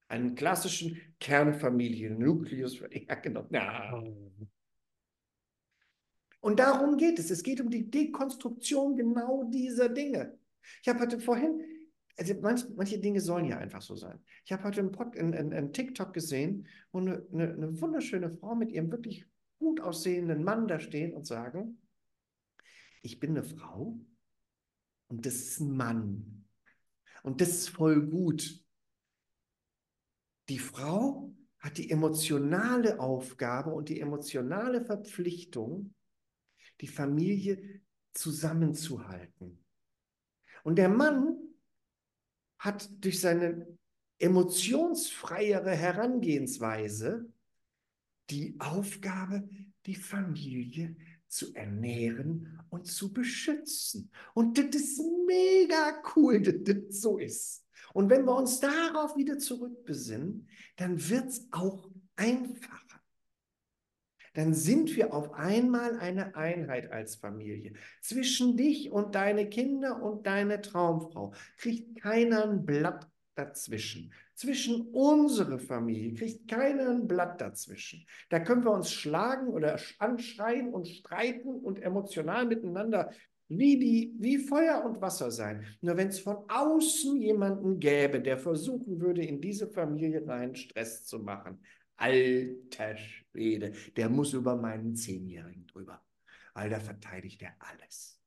[0.09, 2.81] Einen klassischen Kernfamilien-Nukleus.
[3.07, 3.47] Ja, genau.
[3.49, 4.03] Ja.
[6.41, 7.31] Und darum geht es.
[7.31, 10.37] Es geht um die Dekonstruktion genau dieser Dinge.
[10.81, 11.61] Ich habe heute vorhin,
[12.17, 14.19] also manch, manche Dinge sollen ja einfach so sein.
[14.43, 19.25] Ich habe heute einen, TikTok gesehen, wo eine, eine, eine wunderschöne Frau mit ihrem wirklich
[19.59, 21.81] gut aussehenden Mann da stehen und sagen,
[23.01, 23.99] ich bin eine Frau
[25.07, 26.45] und das ist ein Mann.
[27.23, 28.63] Und das ist voll gut.
[30.49, 35.95] Die Frau hat die emotionale Aufgabe und die emotionale Verpflichtung,
[36.81, 37.81] die Familie
[38.13, 39.63] zusammenzuhalten.
[40.63, 41.37] Und der Mann
[42.59, 43.67] hat durch seine
[44.19, 47.31] emotionsfreiere Herangehensweise
[48.29, 49.47] die Aufgabe,
[49.85, 50.95] die Familie
[51.27, 54.11] zu ernähren und zu beschützen.
[54.33, 57.65] Und das ist mega cool, dass das so ist.
[57.93, 63.01] Und wenn wir uns darauf wieder zurückbesinnen, dann wird es auch einfacher.
[64.33, 67.73] Dann sind wir auf einmal eine Einheit als Familie.
[68.01, 74.11] Zwischen dich und deine Kinder und deine Traumfrau kriegt keiner ein Blatt dazwischen.
[74.35, 78.05] Zwischen unsere Familie kriegt keiner ein Blatt dazwischen.
[78.29, 83.11] Da können wir uns schlagen oder anschreien und streiten und emotional miteinander
[83.47, 85.65] wie, die, wie Feuer und Wasser sein.
[85.79, 91.05] Nur wenn es von außen jemanden gäbe, der versuchen würde, in diese Familie rein Stress
[91.05, 91.63] zu machen,
[91.95, 96.03] alter Schwede, der muss über meinen Zehnjährigen drüber,
[96.53, 98.19] weil da verteidigt er alles.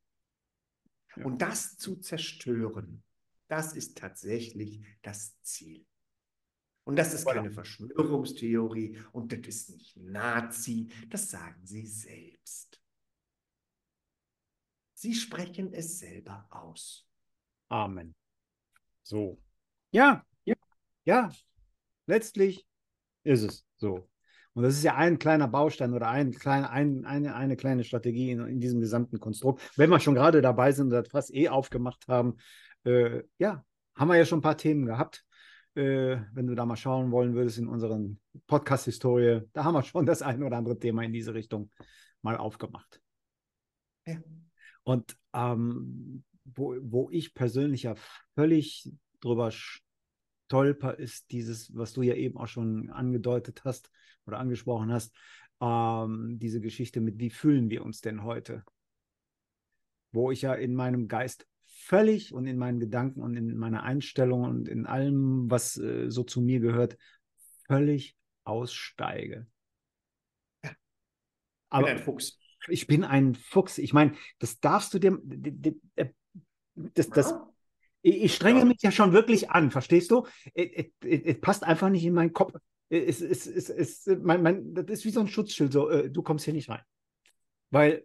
[1.16, 1.24] Ja.
[1.26, 3.02] Und das zu zerstören,
[3.48, 5.84] das ist tatsächlich das Ziel.
[6.88, 12.80] Und das ist keine Verschwörungstheorie und das ist nicht Nazi, das sagen sie selbst.
[14.94, 17.06] Sie sprechen es selber aus.
[17.68, 18.14] Amen.
[19.02, 19.38] So.
[19.90, 20.54] Ja, ja,
[21.04, 21.30] ja.
[22.06, 22.66] Letztlich
[23.22, 24.08] ist es so.
[24.54, 28.30] Und das ist ja ein kleiner Baustein oder ein klein, ein, eine, eine kleine Strategie
[28.30, 29.60] in, in diesem gesamten Konstrukt.
[29.76, 32.38] Wenn wir schon gerade dabei sind und das fast eh aufgemacht haben,
[32.84, 33.62] äh, ja,
[33.94, 35.27] haben wir ja schon ein paar Themen gehabt.
[35.78, 40.06] Äh, wenn du da mal schauen wollen würdest in unseren Podcast-Historie, da haben wir schon
[40.06, 41.70] das ein oder andere Thema in diese Richtung
[42.20, 43.00] mal aufgemacht.
[44.04, 44.20] Ja.
[44.82, 47.94] Und ähm, wo, wo ich persönlich ja
[48.34, 53.92] völlig drüber stolper, ist dieses, was du ja eben auch schon angedeutet hast
[54.26, 55.14] oder angesprochen hast,
[55.60, 58.64] ähm, diese Geschichte mit, wie fühlen wir uns denn heute?
[60.10, 61.46] Wo ich ja in meinem Geist
[61.88, 66.22] völlig und in meinen Gedanken und in meiner Einstellung und in allem, was äh, so
[66.22, 66.98] zu mir gehört,
[67.66, 69.46] völlig aussteige.
[70.62, 70.72] Ja.
[71.70, 72.38] Aber bin ein Fuchs.
[72.68, 73.78] Ich bin ein Fuchs.
[73.78, 75.18] Ich meine, das darfst du dir.
[75.96, 76.10] Äh,
[76.74, 77.34] das, das,
[78.02, 78.64] ich, ich strenge ja.
[78.66, 80.26] mich ja schon wirklich an, verstehst du?
[80.54, 82.52] Es passt einfach nicht in meinen Kopf.
[82.90, 86.22] Es, es, es, es, mein, mein, das ist wie so ein Schutzschild, so, äh, du
[86.22, 86.82] kommst hier nicht rein.
[87.70, 88.04] Weil,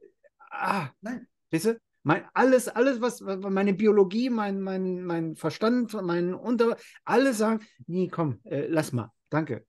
[0.51, 6.33] ah, nein, weißt du, mein, alles, alles, was meine Biologie, mein, mein, mein Verstand, mein
[6.33, 9.65] Unter, alle sagen, nee, komm, äh, lass mal, danke.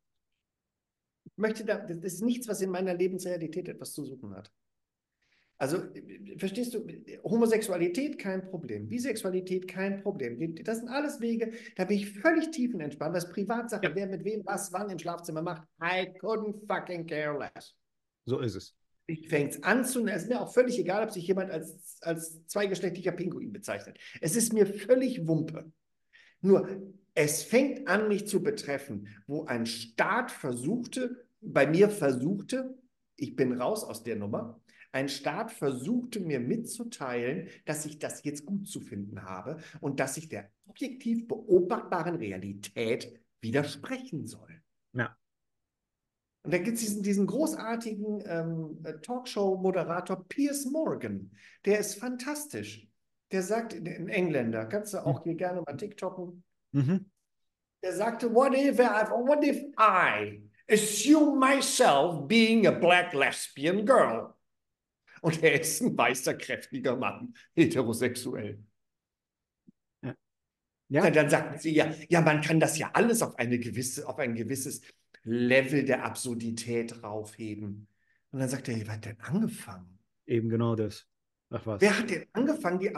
[1.25, 4.53] Ich möchte da, das ist nichts, was in meiner Lebensrealität etwas zu suchen hat.
[5.57, 5.79] Also,
[6.37, 6.85] verstehst du,
[7.23, 10.57] Homosexualität kein Problem, Bisexualität kein Problem.
[10.65, 13.15] Das sind alles Wege, da bin ich völlig tiefenentspannt.
[13.15, 13.95] Das ist Privatsache, ja.
[13.95, 15.63] wer mit wem was wann im Schlafzimmer macht.
[15.81, 17.77] I couldn't fucking care less.
[18.27, 18.75] So ist es
[19.29, 22.47] fängt es an zu, es ist mir auch völlig egal, ob sich jemand als, als
[22.47, 23.99] zweigeschlechtlicher Pinguin bezeichnet.
[24.21, 25.71] Es ist mir völlig Wumpe.
[26.41, 26.69] Nur,
[27.15, 32.77] es fängt an, mich zu betreffen, wo ein Staat versuchte, bei mir versuchte,
[33.17, 34.61] ich bin raus aus der Nummer,
[34.93, 40.17] ein Staat versuchte mir mitzuteilen, dass ich das jetzt gut zu finden habe und dass
[40.17, 44.63] ich der objektiv beobachtbaren Realität widersprechen soll.
[44.93, 45.17] Ja.
[46.45, 51.31] Und da gibt es diesen, diesen großartigen ähm, äh, Talkshow-Moderator Piers Morgan.
[51.65, 52.87] Der ist fantastisch.
[53.33, 56.45] Der sagt, ein Engländer, kannst du auch hier gerne mal TikToken.
[56.73, 57.11] Mhm.
[57.83, 64.35] Der sagte, what if, I, what if I assume myself being a black lesbian girl?
[65.23, 68.63] Und er ist ein weißer, kräftiger Mann, heterosexuell.
[70.03, 70.15] Ja.
[70.91, 71.11] ja.
[71.11, 74.35] Dann sagten sie ja, ja, man kann das ja alles auf eine gewisse, auf ein
[74.35, 74.83] gewisses
[75.25, 77.89] Level der Absurdität raufheben.
[78.31, 79.99] Und dann sagt er, wer hat denn angefangen?
[80.27, 81.07] Eben genau das.
[81.51, 81.81] Ach was.
[81.81, 82.93] Wer hat denn angefangen, die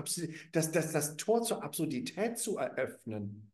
[0.52, 3.50] das, das, das Tor zur Absurdität zu eröffnen?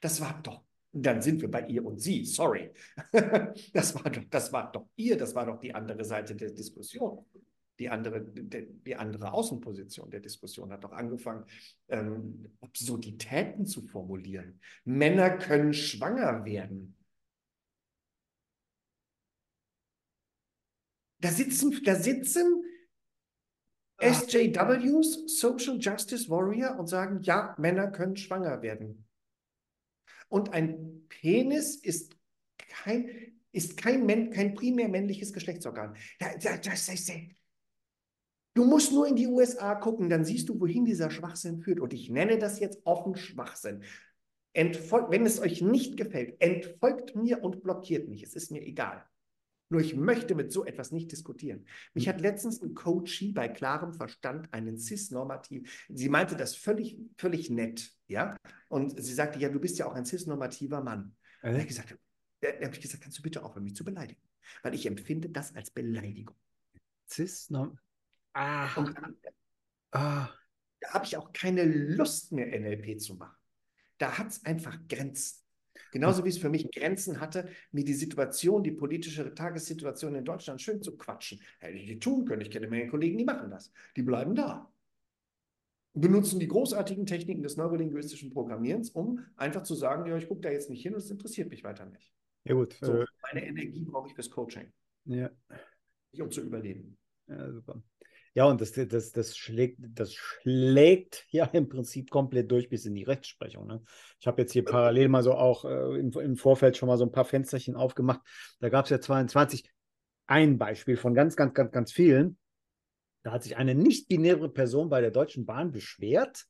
[0.00, 2.24] Das war doch Dann sind wir bei ihr und sie.
[2.24, 2.70] Sorry.
[3.72, 7.24] Das war doch, das war doch ihr, das war doch die andere Seite der Diskussion.
[7.78, 11.44] Die andere, die andere Außenposition der Diskussion hat doch angefangen,
[11.88, 14.58] ähm, Absurditäten zu formulieren.
[14.84, 16.97] Männer können schwanger werden.
[21.20, 22.64] Da sitzen, da sitzen
[24.00, 29.04] SJWs, Social Justice Warrior, und sagen, ja, Männer können schwanger werden.
[30.28, 32.16] Und ein Penis ist
[32.68, 33.08] kein,
[33.50, 35.96] ist kein, kein primär männliches Geschlechtsorgan.
[36.20, 37.10] Das, das, das,
[38.54, 41.80] du musst nur in die USA gucken, dann siehst du, wohin dieser Schwachsinn führt.
[41.80, 43.82] Und ich nenne das jetzt offen Schwachsinn.
[44.52, 48.22] Entfolgt, wenn es euch nicht gefällt, entfolgt mir und blockiert mich.
[48.22, 49.04] Es ist mir egal.
[49.70, 51.66] Nur ich möchte mit so etwas nicht diskutieren.
[51.94, 52.14] Mich hm.
[52.14, 57.92] hat letztens ein Coachie bei klarem Verstand einen cis-normativ, sie meinte das völlig, völlig nett,
[58.06, 58.36] ja,
[58.68, 61.14] und sie sagte, ja, du bist ja auch ein cis-normativer Mann.
[61.42, 61.48] Äh?
[61.48, 61.98] Da habe ich gesagt,
[62.40, 64.20] da habe ich gesagt, kannst du bitte aufhören, mich zu beleidigen?
[64.62, 66.36] Weil ich empfinde das als Beleidigung.
[67.08, 67.78] Cis-norm...
[68.32, 68.74] Ah.
[68.76, 68.94] Und,
[69.90, 70.28] ah.
[70.80, 73.36] Da habe ich auch keine Lust mehr, NLP zu machen.
[73.98, 75.42] Da hat es einfach Grenzen.
[75.90, 80.60] Genauso wie es für mich Grenzen hatte, mir die Situation, die politische Tagessituation in Deutschland
[80.60, 81.40] schön zu quatschen.
[81.58, 82.42] Hätte ich die tun können.
[82.42, 83.72] Ich kenne Menge Kollegen, die machen das.
[83.96, 84.70] Die bleiben da.
[85.94, 90.50] Benutzen die großartigen Techniken des neurolinguistischen Programmierens, um einfach zu sagen, ja, ich gucke da
[90.50, 92.12] jetzt nicht hin und es interessiert mich weiter nicht.
[92.44, 92.78] Ja, gut.
[92.80, 94.72] So, äh, meine Energie brauche ich fürs Coaching.
[95.06, 95.30] Ja.
[96.12, 96.96] Nicht um zu überleben.
[97.26, 97.82] Ja, super.
[98.34, 102.94] Ja, und das, das, das, schlägt, das schlägt ja im Prinzip komplett durch bis in
[102.94, 103.66] die Rechtsprechung.
[103.66, 103.82] Ne?
[104.20, 107.04] Ich habe jetzt hier parallel mal so auch äh, im, im, Vorfeld schon mal so
[107.04, 108.20] ein paar Fensterchen aufgemacht.
[108.60, 109.70] Da gab es ja 22
[110.26, 112.38] ein Beispiel von ganz, ganz, ganz, ganz vielen.
[113.22, 116.46] Da hat sich eine nicht-binäre Person bei der Deutschen Bahn beschwert.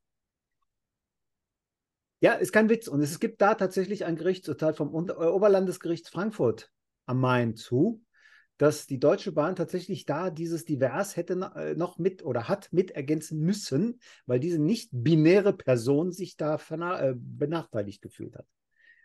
[2.20, 2.88] Ja, ist kein Witz.
[2.88, 6.70] Und es gibt da tatsächlich ein Gerichtsurteil vom Oberlandesgericht Frankfurt
[7.06, 8.02] am Main zu
[8.58, 12.90] dass die Deutsche Bahn tatsächlich da dieses Divers hätte äh, noch mit oder hat mit
[12.90, 18.46] ergänzen müssen, weil diese nicht binäre Person sich da äh, benachteiligt gefühlt hat.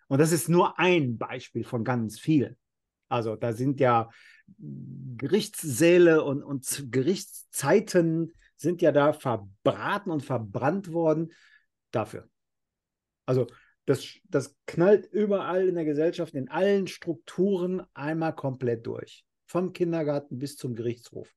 [0.07, 2.57] Und das ist nur ein Beispiel von ganz vielen.
[3.09, 4.09] Also da sind ja
[4.57, 11.31] Gerichtssäle und, und Gerichtszeiten sind ja da verbraten und verbrannt worden
[11.91, 12.27] dafür.
[13.27, 13.45] Also
[13.85, 20.37] das, das knallt überall in der Gesellschaft, in allen Strukturen einmal komplett durch vom Kindergarten
[20.37, 21.33] bis zum Gerichtshof.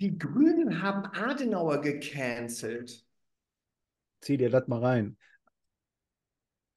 [0.00, 3.04] Die Grünen haben Adenauer gecancelt.
[4.20, 5.16] Zieh dir das mal rein.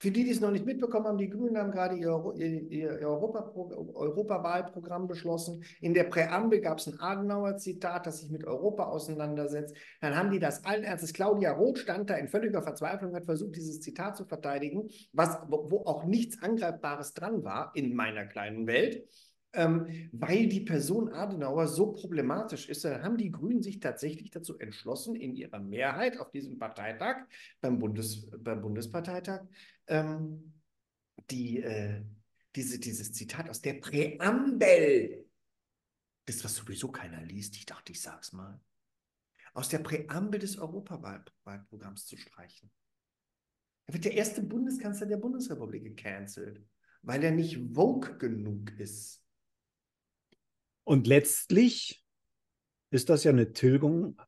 [0.02, 3.06] Für die, die es noch nicht mitbekommen haben, die Grünen haben gerade ihr, ihr, ihr
[3.06, 5.62] Europa, Europawahlprogramm beschlossen.
[5.82, 9.76] In der Präambel gab es ein Adenauer-Zitat, das sich mit Europa auseinandersetzt.
[10.00, 11.12] Dann haben die das allen Ernstes.
[11.12, 15.70] Claudia Roth stand da in völliger Verzweiflung, hat versucht, dieses Zitat zu verteidigen, was, wo,
[15.70, 19.06] wo auch nichts Angreifbares dran war in meiner kleinen Welt
[19.52, 24.58] ähm, weil die Person Adenauer so problematisch ist, dann haben die Grünen sich tatsächlich dazu
[24.58, 27.26] entschlossen, in ihrer Mehrheit auf diesem Parteitag,
[27.60, 29.42] beim, Bundes, beim Bundesparteitag,
[29.88, 30.54] ähm,
[31.30, 32.02] die, äh,
[32.54, 35.26] diese, dieses Zitat aus der Präambel,
[36.26, 38.60] das, was sowieso keiner liest, ich dachte, ich sag's mal,
[39.52, 42.70] aus der Präambel des Europawahlprogramms zu streichen.
[43.86, 46.64] Er wird der erste Bundeskanzler der Bundesrepublik gecancelt,
[47.02, 49.19] weil er nicht woke genug ist.
[50.84, 52.02] Und letztlich
[52.90, 54.20] ist das ja eine Tilgung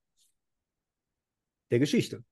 [1.71, 2.25] der Geschichte.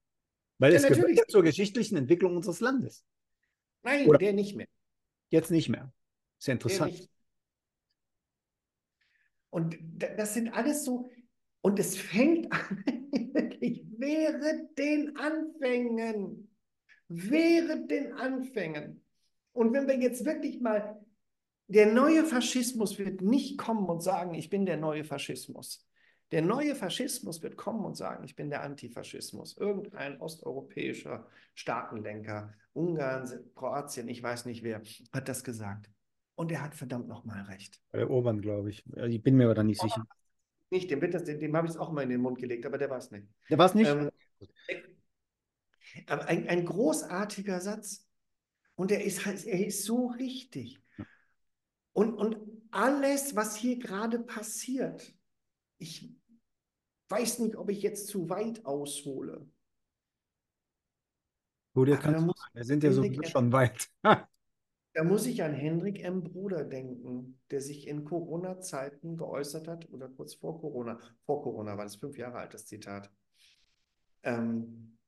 [0.59, 1.17] Weil ja, es natürlich.
[1.17, 3.05] gehört zur geschichtlichen Entwicklung unseres Landes.
[3.83, 4.69] Nein, Oder der nicht mehr.
[5.31, 5.93] Jetzt nicht mehr.
[6.39, 7.09] Ist ja interessant.
[9.49, 11.11] Und das sind alles so,
[11.63, 12.85] und es fängt an,
[13.33, 16.49] wirklich während den Anfängen.
[17.09, 19.05] Während den Anfängen.
[19.53, 21.00] Und wenn wir jetzt wirklich mal
[21.71, 25.87] der neue Faschismus wird nicht kommen und sagen, ich bin der neue Faschismus.
[26.33, 29.57] Der neue Faschismus wird kommen und sagen, ich bin der Antifaschismus.
[29.57, 35.91] Irgendein osteuropäischer Staatenlenker, Ungarn, Kroatien, ich weiß nicht wer, hat das gesagt.
[36.35, 37.81] Und er hat verdammt nochmal recht.
[37.93, 38.85] Der Orban, glaube ich.
[39.09, 40.05] Ich bin mir aber da nicht sicher.
[40.71, 42.91] Nicht, dem, dem, dem habe ich es auch mal in den Mund gelegt, aber der
[42.91, 43.27] war es nicht.
[43.49, 43.91] Der war es nicht?
[43.91, 44.11] Ähm,
[46.07, 48.09] ein, ein großartiger Satz.
[48.75, 50.80] Und er ist, er ist so richtig.
[51.93, 52.39] Und, und
[52.71, 55.15] alles, was hier gerade passiert,
[55.79, 56.15] ich
[57.09, 59.49] weiß nicht, ob ich jetzt zu weit aushole.
[61.75, 63.89] Gut, jetzt kannst muss, wir sind ja so schon weit.
[64.03, 66.23] da muss ich an Hendrik M.
[66.23, 71.85] Bruder denken, der sich in Corona-Zeiten geäußert hat, oder kurz vor Corona, vor Corona war
[71.85, 73.11] das fünf Jahre alt, das Zitat.
[74.23, 74.99] Ähm,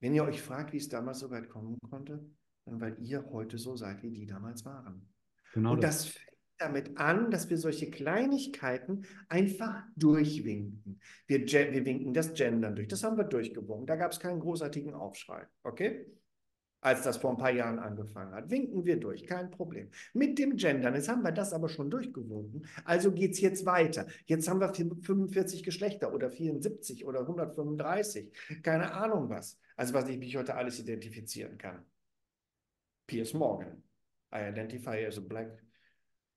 [0.00, 2.24] wenn ihr euch fragt, wie es damals so weit kommen konnte,
[2.64, 5.08] weil ihr heute so seid, wie die damals waren.
[5.56, 11.00] Genau und das, das fängt damit an, dass wir solche Kleinigkeiten einfach durchwinken.
[11.26, 12.88] Wir, wir winken das Gendern durch.
[12.88, 13.86] Das haben wir durchgewunken.
[13.86, 15.46] Da gab es keinen großartigen Aufschrei.
[15.62, 16.06] Okay?
[16.82, 18.48] als das vor ein paar Jahren angefangen hat.
[18.48, 19.90] Winken wir durch, kein Problem.
[20.12, 24.06] Mit dem Gendern, jetzt haben wir das aber schon durchgewunken, also geht es jetzt weiter.
[24.26, 28.30] Jetzt haben wir 45 Geschlechter oder 74 oder 135,
[28.62, 29.58] keine Ahnung was.
[29.74, 31.84] Also was ich mich heute alles identifizieren kann.
[33.08, 33.82] Piers Morgan.
[34.36, 35.48] I identify as a black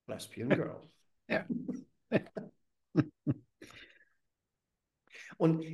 [0.08, 0.90] lesbian girl.
[1.28, 1.46] ja.
[5.38, 5.66] Und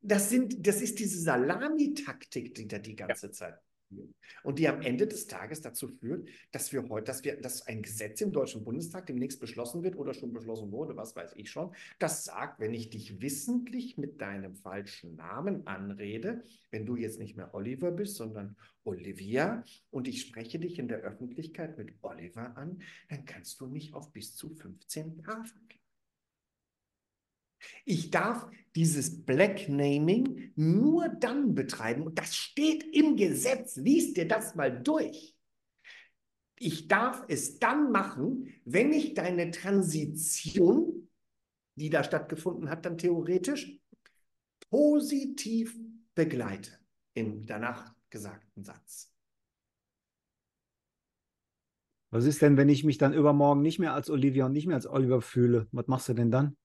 [0.00, 3.32] das, sind, das ist diese Salamitaktik, die da die ganze ja.
[3.32, 3.58] Zeit
[4.42, 7.82] und die am Ende des Tages dazu führt, dass wir heute, dass wir, dass ein
[7.82, 11.74] Gesetz im Deutschen Bundestag demnächst beschlossen wird oder schon beschlossen wurde, was weiß ich schon,
[11.98, 17.36] das sagt, wenn ich dich wissentlich mit deinem falschen Namen anrede, wenn du jetzt nicht
[17.36, 22.80] mehr Oliver bist, sondern Olivia und ich spreche dich in der Öffentlichkeit mit Oliver an,
[23.08, 25.85] dann kannst du mich auf bis zu 15 Jahre vergeben.
[27.84, 34.54] Ich darf dieses Black Naming nur dann betreiben, das steht im Gesetz, liest dir das
[34.54, 35.34] mal durch.
[36.58, 41.08] Ich darf es dann machen, wenn ich deine Transition,
[41.74, 43.78] die da stattgefunden hat, dann theoretisch
[44.70, 45.78] positiv
[46.14, 46.72] begleite
[47.14, 49.12] im danach gesagten Satz.
[52.10, 54.76] Was ist denn, wenn ich mich dann übermorgen nicht mehr als Olivia und nicht mehr
[54.76, 55.68] als Oliver fühle?
[55.72, 56.56] Was machst du denn dann?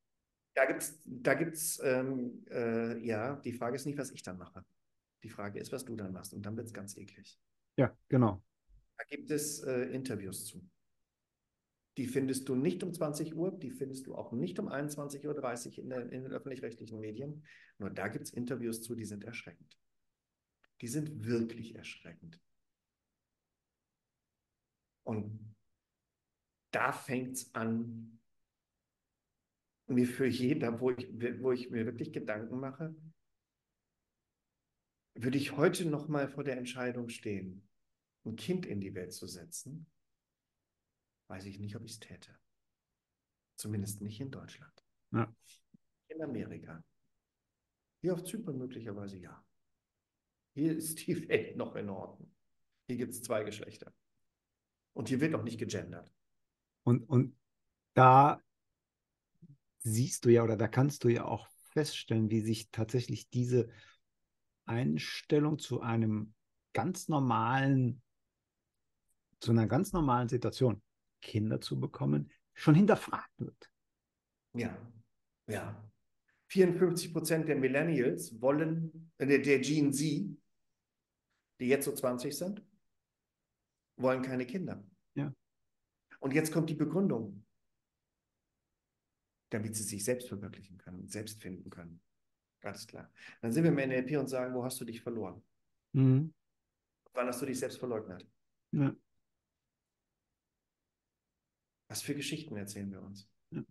[0.61, 4.37] Da gibt es, da gibt's, ähm, äh, ja, die Frage ist nicht, was ich dann
[4.37, 4.63] mache.
[5.23, 6.35] Die Frage ist, was du dann machst.
[6.35, 7.39] Und dann wird es ganz eklig.
[7.77, 8.43] Ja, genau.
[8.95, 10.63] Da gibt es äh, Interviews zu.
[11.97, 15.83] Die findest du nicht um 20 Uhr, die findest du auch nicht um 21.30 Uhr
[15.83, 17.43] in, der, in den öffentlich-rechtlichen Medien.
[17.79, 19.79] Nur da gibt es Interviews zu, die sind erschreckend.
[20.81, 22.39] Die sind wirklich erschreckend.
[25.01, 25.55] Und
[26.69, 28.20] da fängt es an,
[29.91, 31.07] mir für jeder, wo ich,
[31.41, 32.95] wo ich mir wirklich Gedanken mache,
[35.13, 37.67] würde ich heute noch mal vor der Entscheidung stehen,
[38.25, 39.85] ein Kind in die Welt zu setzen,
[41.27, 42.37] weiß ich nicht, ob ich es täte.
[43.55, 44.73] Zumindest nicht in Deutschland.
[45.11, 45.33] Ja.
[46.07, 46.83] In Amerika.
[48.01, 49.43] Hier auf Zypern möglicherweise ja.
[50.53, 52.33] Hier ist die Welt noch in Ordnung.
[52.87, 53.93] Hier gibt es zwei Geschlechter.
[54.93, 56.11] Und hier wird auch nicht gegendert.
[56.83, 57.37] Und, und
[57.93, 58.41] da
[59.83, 63.69] siehst du ja oder da kannst du ja auch feststellen, wie sich tatsächlich diese
[64.65, 66.33] Einstellung zu einem
[66.73, 68.01] ganz normalen,
[69.39, 70.81] zu einer ganz normalen Situation,
[71.21, 73.71] Kinder zu bekommen, schon hinterfragt wird.
[74.53, 74.77] Ja,
[75.47, 75.87] ja.
[76.47, 80.37] 54 Prozent der Millennials wollen, äh, der Gen Z,
[81.59, 82.61] die jetzt so 20 sind,
[83.95, 84.83] wollen keine Kinder.
[85.13, 85.33] Ja.
[86.19, 87.45] Und jetzt kommt die Begründung
[89.51, 92.01] damit sie sich selbst verwirklichen können und selbst finden können.
[92.61, 93.11] Ganz klar.
[93.41, 95.41] Dann sind wir im NLP und sagen, wo hast du dich verloren?
[95.93, 96.33] Mhm.
[97.13, 98.25] Wann hast du dich selbst verleugnet?
[98.71, 98.95] Ja.
[101.89, 103.29] Was für Geschichten erzählen wir uns?
[103.51, 103.63] Ja.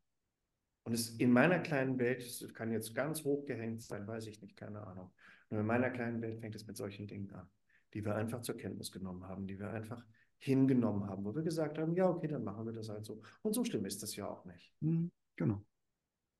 [0.84, 4.56] Und es in meiner kleinen Welt, es kann jetzt ganz hochgehängt sein, weiß ich nicht,
[4.56, 5.12] keine Ahnung.
[5.48, 7.48] Nur in meiner kleinen Welt fängt es mit solchen Dingen an,
[7.94, 10.04] die wir einfach zur Kenntnis genommen haben, die wir einfach
[10.36, 13.22] hingenommen haben, wo wir gesagt haben, ja, okay, dann machen wir das halt so.
[13.42, 14.74] Und so schlimm ist das ja auch nicht.
[14.80, 15.10] Mhm.
[15.36, 15.64] Genau.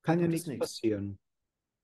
[0.03, 1.19] Kann ja nichts, passieren.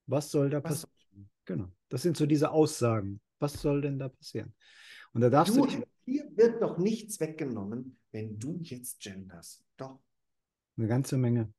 [0.07, 0.85] Was soll da Was?
[0.85, 1.29] passieren?
[1.45, 1.71] Genau.
[1.89, 3.21] Das sind so diese Aussagen.
[3.39, 4.53] Was soll denn da passieren?
[5.13, 5.65] Und da darfst du.
[5.65, 9.63] du hier wird doch nichts weggenommen, wenn du jetzt genders.
[9.75, 9.99] Doch.
[10.77, 11.53] Eine ganze Menge.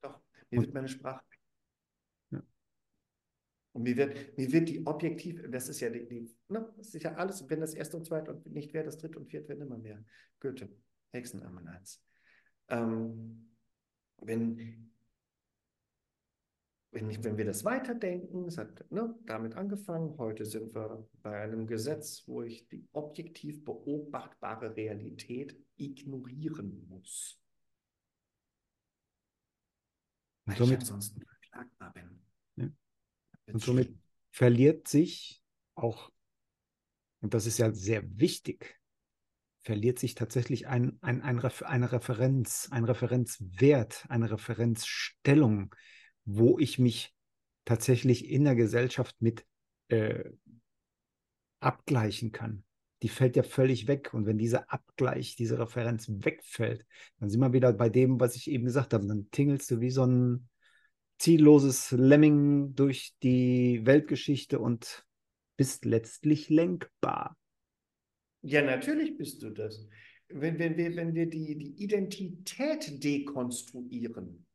[0.00, 0.20] Doch.
[0.50, 1.24] Mir Und, wird meine Sprache.
[2.30, 2.42] Ja.
[3.72, 7.02] Und mir wird, mir wird die objektiv, das ist ja die, die ne, das ist
[7.02, 9.60] ja alles, wenn das erste und zweite und nicht wer, das dritte und vierte wird
[9.60, 10.04] immer mehr.
[10.40, 10.68] Goethe,
[11.10, 12.02] Hexenamen 1.
[12.68, 13.56] Ähm,
[14.18, 14.91] wenn
[16.92, 21.40] wenn, ich, wenn wir das weiterdenken, es hat ne, damit angefangen, heute sind wir bei
[21.40, 27.40] einem Gesetz, wo ich die objektiv beobachtbare Realität ignorieren muss.
[30.44, 32.20] Weil somit, ich ansonsten verklagbar bin.
[32.56, 32.68] Ja.
[33.46, 33.96] Und somit
[34.30, 35.42] verliert sich
[35.74, 36.12] auch,
[37.22, 38.78] und das ist ja sehr wichtig,
[39.62, 45.74] verliert sich tatsächlich ein, ein, ein, eine Referenz, ein Referenzwert, eine Referenzstellung,
[46.24, 47.14] wo ich mich
[47.64, 49.44] tatsächlich in der Gesellschaft mit
[49.88, 50.30] äh,
[51.60, 52.64] abgleichen kann.
[53.02, 54.14] Die fällt ja völlig weg.
[54.14, 56.86] Und wenn dieser Abgleich, diese Referenz wegfällt,
[57.18, 59.06] dann sind wir wieder bei dem, was ich eben gesagt habe.
[59.06, 60.48] Dann tingelst du wie so ein
[61.18, 65.04] zielloses Lemming durch die Weltgeschichte und
[65.56, 67.36] bist letztlich lenkbar.
[68.42, 69.86] Ja, natürlich bist du das.
[70.28, 74.46] Wenn, wenn wir, wenn wir die, die Identität dekonstruieren.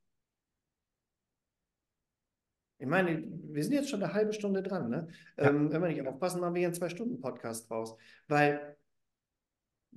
[2.80, 4.90] Ich meine, wir sind jetzt schon eine halbe Stunde dran.
[4.90, 5.08] Ne?
[5.38, 5.50] Ja.
[5.50, 7.96] Ähm, wenn wir nicht aufpassen, machen wir hier einen Zwei-Stunden-Podcast draus.
[8.28, 8.78] Weil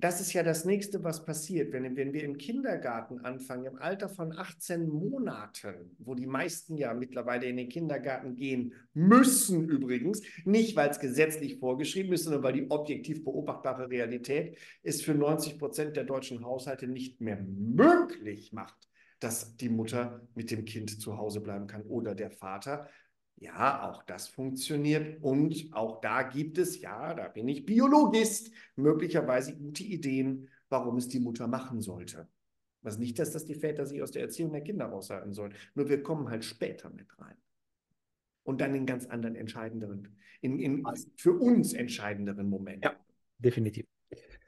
[0.01, 4.09] das ist ja das nächste, was passiert, wenn, wenn wir im Kindergarten anfangen, im Alter
[4.09, 10.75] von 18 Monaten, wo die meisten ja mittlerweile in den Kindergarten gehen müssen übrigens, nicht
[10.75, 15.95] weil es gesetzlich vorgeschrieben ist, sondern weil die objektiv beobachtbare Realität es für 90 Prozent
[15.95, 18.89] der deutschen Haushalte nicht mehr möglich macht,
[19.21, 22.89] dass die Mutter mit dem Kind zu Hause bleiben kann oder der Vater,
[23.35, 29.55] ja, auch das funktioniert und auch da gibt es, ja, da bin ich Biologist, möglicherweise
[29.55, 32.27] gute Ideen, warum es die Mutter machen sollte.
[32.81, 35.53] Was nicht, dass das die Väter sich aus der Erziehung der Kinder raushalten sollen.
[35.75, 37.35] Nur wir kommen halt später mit rein.
[38.43, 40.83] Und dann in ganz anderen entscheidenderen, in, in
[41.15, 42.83] für uns entscheidenderen Momenten.
[42.83, 42.95] Ja,
[43.37, 43.85] definitiv.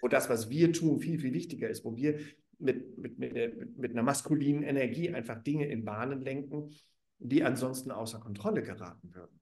[0.01, 2.19] Wo das, was wir tun, viel, viel wichtiger ist, wo wir
[2.63, 6.69] mit, mit, mit, mit einer maskulinen Energie einfach Dinge in Bahnen lenken,
[7.19, 9.39] die ansonsten außer Kontrolle geraten würden.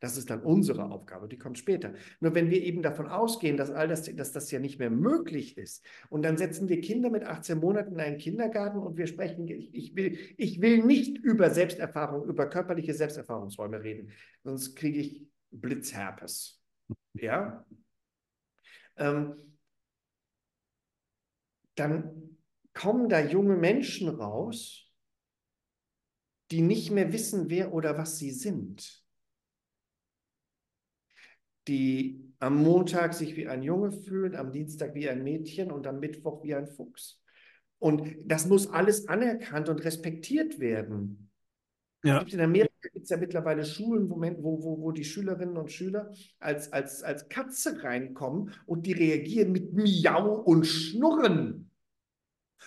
[0.00, 1.94] Das ist dann unsere Aufgabe, die kommt später.
[2.20, 5.56] Nur wenn wir eben davon ausgehen, dass all das, dass das ja nicht mehr möglich
[5.56, 9.48] ist, und dann setzen wir Kinder mit 18 Monaten in einen Kindergarten und wir sprechen,
[9.48, 14.10] ich will, ich will nicht über Selbsterfahrung, über körperliche Selbsterfahrungsräume reden,
[14.42, 16.60] sonst kriege ich Blitzherpes.
[17.14, 17.64] Ja?
[18.96, 19.36] Ähm,
[21.76, 22.33] dann
[22.74, 24.90] kommen da junge Menschen raus,
[26.50, 29.02] die nicht mehr wissen, wer oder was sie sind.
[31.66, 35.98] Die am Montag sich wie ein Junge fühlen, am Dienstag wie ein Mädchen und am
[35.98, 37.22] Mittwoch wie ein Fuchs.
[37.78, 41.30] Und das muss alles anerkannt und respektiert werden.
[42.04, 42.20] Ja.
[42.20, 46.70] in Amerika gibt es ja mittlerweile Schulen, wo, wo, wo die Schülerinnen und Schüler als,
[46.70, 51.63] als, als Katze reinkommen und die reagieren mit Miau und Schnurren.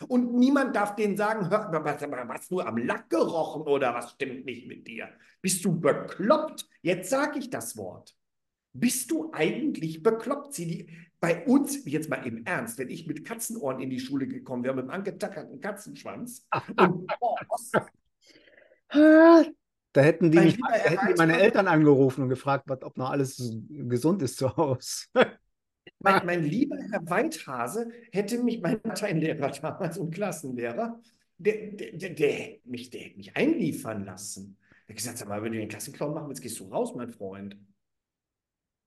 [0.07, 4.45] Und niemand darf denen sagen, hör, was, was nur am Lack gerochen oder was stimmt
[4.45, 5.09] nicht mit dir?
[5.41, 6.67] Bist du bekloppt?
[6.81, 8.15] Jetzt sage ich das Wort.
[8.73, 10.53] Bist du eigentlich bekloppt?
[10.53, 10.89] Sie, die,
[11.19, 14.75] bei uns, jetzt mal im Ernst, wenn ich mit Katzenohren in die Schule gekommen wäre,
[14.75, 17.11] mit einem angetackerten Katzenschwanz und
[19.93, 24.21] da hätten die, mich, hätten die meine Eltern angerufen und gefragt, ob noch alles gesund
[24.21, 25.07] ist zu Hause.
[25.99, 30.99] Mein, mein, lieber Herr Weithase hätte mich, mein Lateinlehrer damals und Klassenlehrer,
[31.37, 34.57] der, der, der, mich, der hätte mich einliefern lassen.
[34.85, 37.11] Er hat gesagt, sag mal, wenn du den Klassenclown machen willst, gehst du raus, mein
[37.11, 37.57] Freund.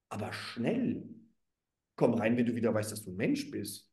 [0.08, 1.08] Aber schnell.
[1.96, 3.88] Komm rein, wenn du wieder weißt, dass du ein Mensch bist.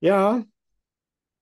[0.00, 0.44] Ja.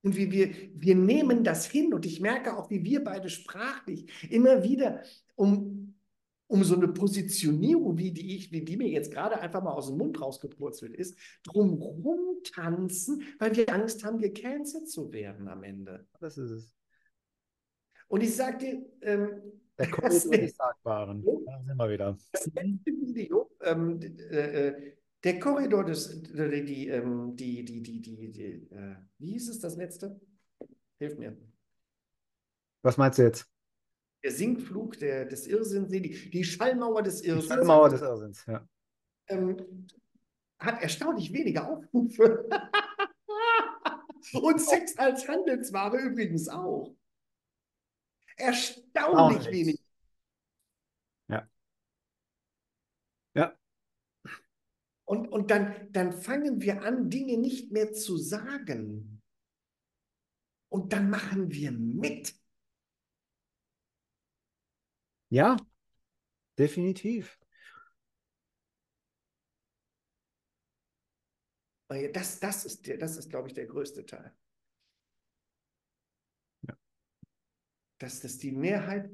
[0.03, 4.31] Und wie wir, wir nehmen das hin und ich merke auch, wie wir beide sprachlich
[4.31, 5.03] immer wieder
[5.35, 5.82] um
[6.53, 9.87] um so eine Positionierung, wie die, ich, wie die mir jetzt gerade einfach mal aus
[9.87, 16.07] dem Mund rausgepurzelt ist, drumherum tanzen, weil wir Angst haben, gecancelt zu werden am Ende.
[16.21, 16.75] Das ist es.
[18.07, 19.41] Und ich sage dir, ähm,
[19.79, 21.25] der Korridor des Sagbaren.
[21.25, 22.19] Da sind wir wieder.
[22.33, 23.99] Das Video, ähm,
[24.31, 24.93] äh, äh,
[25.25, 29.61] der Korridor des, äh, die, ähm, die, die, die, die, die äh, wie hieß es
[29.61, 30.21] das letzte?
[30.99, 31.35] Hilf mir.
[32.83, 33.52] Was meinst du jetzt?
[34.23, 37.45] Der Sinkflug der, des Irrsinns, die, die Schallmauer des Irrsinns.
[37.45, 38.69] Die Schallmauer des Irrsinns, ja.
[39.29, 39.87] Ähm,
[40.59, 42.49] hat erstaunlich wenige Aufrufe.
[44.35, 46.95] Und Sex als Handelsware übrigens auch.
[48.37, 49.85] Erstaunlich wenig.
[51.29, 51.49] Ja.
[53.35, 53.59] Ja.
[55.05, 59.21] Und, und dann, dann fangen wir an, Dinge nicht mehr zu sagen.
[60.69, 62.35] Und dann machen wir mit.
[65.33, 65.57] Ja,
[66.59, 67.39] definitiv.
[72.13, 74.35] Das, das ist, der, das ist, glaube ich, der größte Teil.
[76.69, 76.77] Ja.
[77.97, 79.11] Dass, dass die Mehrheit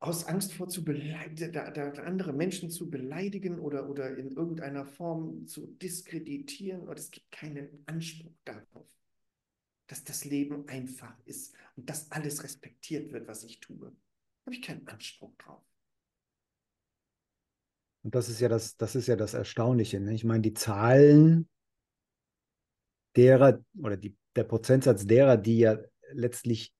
[0.00, 4.84] aus Angst vor zu beleidigen, da, da andere Menschen zu beleidigen oder, oder in irgendeiner
[4.86, 6.88] Form zu diskreditieren.
[6.88, 8.88] Und es gibt keinen Anspruch darauf,
[9.86, 13.94] dass das Leben einfach ist und dass alles respektiert wird, was ich tue
[14.48, 15.62] habe ich keinen Anspruch drauf.
[18.02, 20.00] Und das ist ja das, das ist ja das Erstaunliche.
[20.00, 20.14] Ne?
[20.14, 21.50] Ich meine, die Zahlen
[23.14, 25.76] derer oder die, der Prozentsatz derer, die ja
[26.12, 26.74] letztlich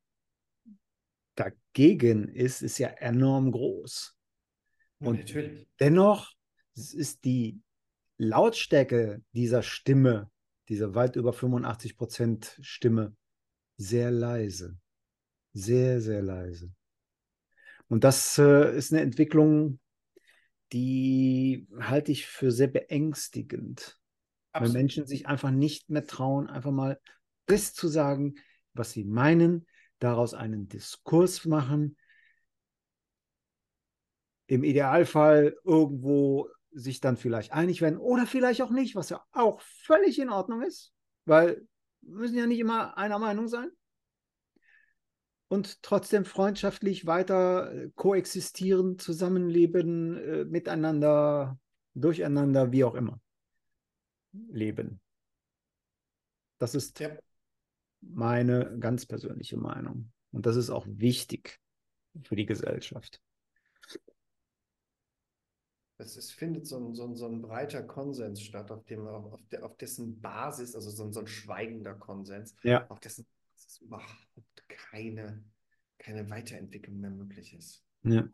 [1.34, 4.16] dagegen ist, ist ja enorm groß.
[5.00, 5.68] Und ja, natürlich.
[5.78, 6.32] dennoch
[6.74, 7.60] ist die
[8.16, 10.30] Lautstärke dieser Stimme,
[10.70, 13.14] dieser weit über 85 Prozent Stimme,
[13.76, 14.78] sehr leise.
[15.52, 16.72] Sehr, sehr leise.
[17.88, 19.80] Und das äh, ist eine Entwicklung,
[20.72, 23.98] die halte ich für sehr beängstigend.
[24.52, 24.74] Absolut.
[24.74, 27.00] Wenn Menschen sich einfach nicht mehr trauen, einfach mal
[27.46, 28.34] das zu sagen,
[28.74, 29.66] was sie meinen,
[29.98, 31.96] daraus einen Diskurs machen,
[34.46, 39.60] im Idealfall irgendwo sich dann vielleicht einig werden oder vielleicht auch nicht, was ja auch
[39.60, 40.92] völlig in Ordnung ist,
[41.24, 41.66] weil
[42.00, 43.70] wir müssen ja nicht immer einer Meinung sein.
[45.48, 51.58] Und trotzdem freundschaftlich weiter äh, koexistieren, zusammenleben, äh, miteinander,
[51.94, 53.20] durcheinander, wie auch immer.
[54.32, 55.00] Leben.
[56.58, 57.16] Das ist ja.
[58.00, 60.12] meine ganz persönliche Meinung.
[60.32, 61.58] Und das ist auch wichtig
[62.24, 63.22] für die Gesellschaft
[65.98, 69.40] es, es findet so ein, so, ein, so ein breiter Konsens statt, auf, dem, auf,
[69.50, 72.88] der, auf dessen Basis, also so ein, so ein schweigender Konsens, ja.
[72.88, 73.26] auf dessen
[73.68, 75.44] Basis überhaupt keine,
[75.98, 77.84] keine Weiterentwicklung mehr möglich ist.
[78.02, 78.28] Ja.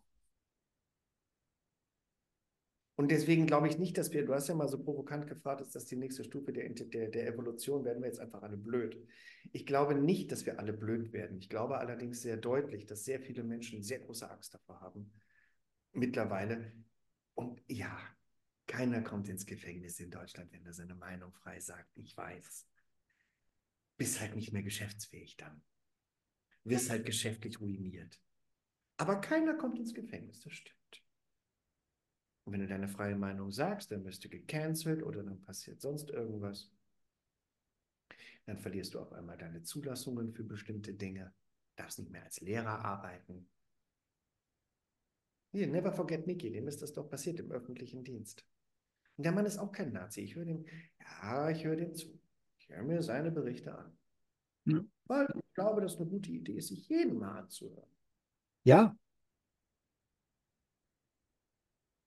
[2.96, 5.74] Und deswegen glaube ich nicht, dass wir, du hast ja mal so provokant gefragt, ist
[5.74, 8.96] das die nächste Stufe der, der, der Evolution, werden wir jetzt einfach alle blöd.
[9.50, 11.38] Ich glaube nicht, dass wir alle blöd werden.
[11.38, 15.10] Ich glaube allerdings sehr deutlich, dass sehr viele Menschen sehr große Angst davor haben,
[15.92, 16.72] mittlerweile
[17.34, 17.98] und ja,
[18.68, 21.90] keiner kommt ins Gefängnis in Deutschland, wenn er seine Meinung frei sagt.
[21.96, 22.68] Ich weiß.
[23.96, 25.62] Bist halt nicht mehr geschäftsfähig dann.
[26.64, 28.20] Wirst halt geschäftlich ruiniert.
[28.96, 31.04] Aber keiner kommt ins Gefängnis, das stimmt.
[32.44, 36.10] Und wenn du deine freie Meinung sagst, dann wirst du gecancelt oder dann passiert sonst
[36.10, 36.70] irgendwas.
[38.46, 41.32] Dann verlierst du auf einmal deine Zulassungen für bestimmte Dinge,
[41.76, 43.48] darfst nicht mehr als Lehrer arbeiten,
[45.54, 48.44] hier, never forget Mickey, dem ist das doch passiert im öffentlichen Dienst.
[49.16, 50.20] Und der Mann ist auch kein Nazi.
[50.22, 50.64] Ich höre dem,
[50.98, 52.18] ja, ich höre dem zu.
[52.74, 53.96] Höre mir seine Berichte an.
[54.64, 54.80] Ja.
[55.06, 57.88] Weil ich glaube, das ist eine gute Idee, sich jeden mal anzuhören.
[58.64, 58.96] Ja.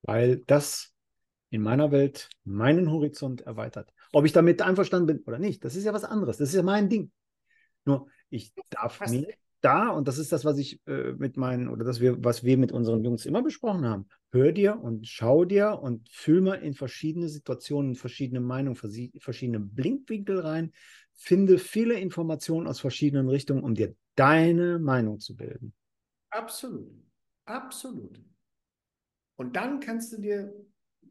[0.02, 0.94] Weil das
[1.50, 3.94] in meiner Welt meinen Horizont erweitert.
[4.12, 6.38] Ob ich damit einverstanden bin oder nicht, das ist ja was anderes.
[6.38, 7.12] Das ist ja mein Ding.
[7.86, 11.84] Nur, ich darf mir da, und das ist das, was ich äh, mit meinen, oder
[11.84, 14.08] das wir, was wir mit unseren Jungs immer besprochen haben.
[14.32, 20.40] Hör dir und schau dir und fühl mal in verschiedene Situationen, verschiedene Meinungen, verschiedene Blinkwinkel
[20.40, 20.72] rein.
[21.14, 25.74] Finde viele Informationen aus verschiedenen Richtungen, um dir deine Meinung zu bilden.
[26.30, 26.92] Absolut.
[27.46, 28.22] Absolut.
[29.38, 30.54] Und dann kannst du dir,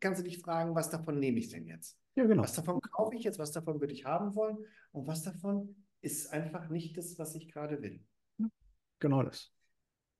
[0.01, 1.99] kannst du dich fragen, was davon nehme ich denn jetzt?
[2.14, 2.42] Ja, genau.
[2.42, 4.59] Was davon kaufe ich jetzt, was davon würde ich haben wollen
[4.92, 8.01] und was davon ist einfach nicht das, was ich gerade will.
[8.99, 9.53] Genau das.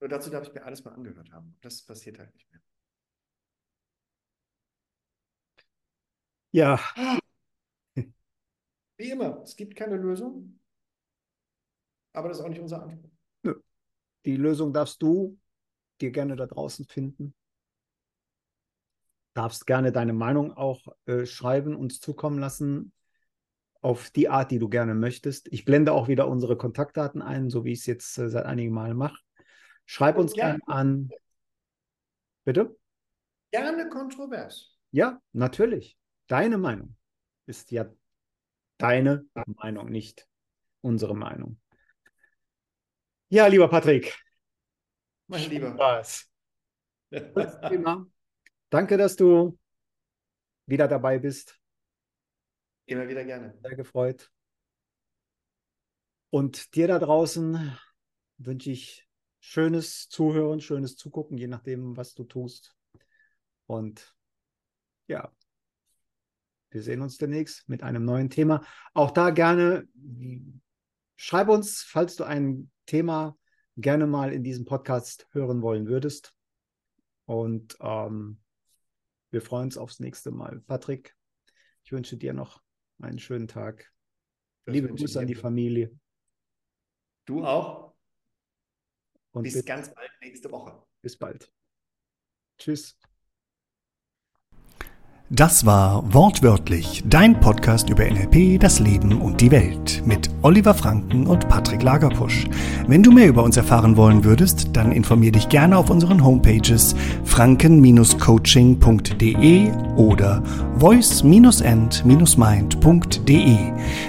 [0.01, 1.57] Nur dazu darf ich mir alles mal angehört haben.
[1.63, 2.61] Das passiert halt nicht mehr.
[6.53, 6.81] Ja.
[8.99, 10.59] Wie immer, es gibt keine Lösung,
[12.15, 13.11] aber das ist auch nicht unser Anspruch.
[13.43, 13.61] Nö.
[14.25, 15.39] Die Lösung darfst du
[16.01, 17.35] dir gerne da draußen finden.
[19.35, 22.93] Darfst gerne deine Meinung auch äh, schreiben, uns zukommen lassen
[23.83, 25.49] auf die Art, die du gerne möchtest.
[25.53, 28.73] Ich blende auch wieder unsere Kontaktdaten ein, so wie ich es jetzt äh, seit einigen
[28.73, 29.19] Malen mache.
[29.85, 31.11] Schreib uns gerne an.
[32.45, 32.77] Bitte?
[33.53, 34.77] Gerne kontrovers.
[34.91, 35.97] Ja, natürlich.
[36.27, 36.97] Deine Meinung
[37.47, 37.87] ist ja
[38.79, 40.27] deine Meinung, nicht
[40.81, 41.61] unsere Meinung.
[43.29, 44.17] Ja, lieber Patrick.
[45.27, 45.73] Mein Lieber.
[45.73, 46.31] Spaß.
[48.71, 49.59] Danke, dass du
[50.67, 51.59] wieder dabei bist.
[52.87, 53.59] Immer wieder gerne.
[53.63, 54.31] Sehr gefreut.
[56.31, 57.77] Und dir da draußen
[58.39, 59.09] wünsche ich
[59.41, 62.77] schönes Zuhören, schönes Zugucken, je nachdem, was du tust.
[63.67, 64.15] Und
[65.09, 65.33] ja,
[66.71, 68.65] wir sehen uns demnächst mit einem neuen Thema.
[68.93, 69.89] Auch da gerne,
[71.17, 73.37] schreib uns, falls du ein Thema
[73.77, 76.35] gerne mal in diesem Podcast hören wollen würdest.
[77.25, 78.41] Und ähm,
[79.31, 80.61] wir freuen uns aufs nächste Mal.
[80.67, 81.17] Patrick,
[81.83, 82.66] ich wünsche dir noch
[82.99, 83.93] einen schönen Tag.
[84.65, 85.97] Das Liebe Grüße an die Familie.
[87.25, 87.95] Du auch.
[89.33, 90.83] Und bis, bis ganz bald nächste Woche.
[91.03, 91.53] Bis bald.
[92.59, 92.99] Tschüss.
[95.31, 101.27] Das war Wortwörtlich, dein Podcast über NLP, das Leben und die Welt mit Oliver Franken
[101.27, 102.45] und Patrick Lagerpusch.
[102.87, 106.95] Wenn du mehr über uns erfahren wollen würdest, dann informier dich gerne auf unseren Homepages
[107.25, 110.45] franken-coaching.de oder
[110.79, 113.57] voice-end-mind.de.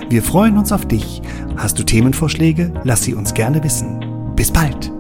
[0.09, 1.24] Wir freuen uns auf dich.
[1.55, 2.72] Hast du Themenvorschläge?
[2.84, 4.05] Lass sie uns gerne wissen.
[4.36, 4.96] Bis bald!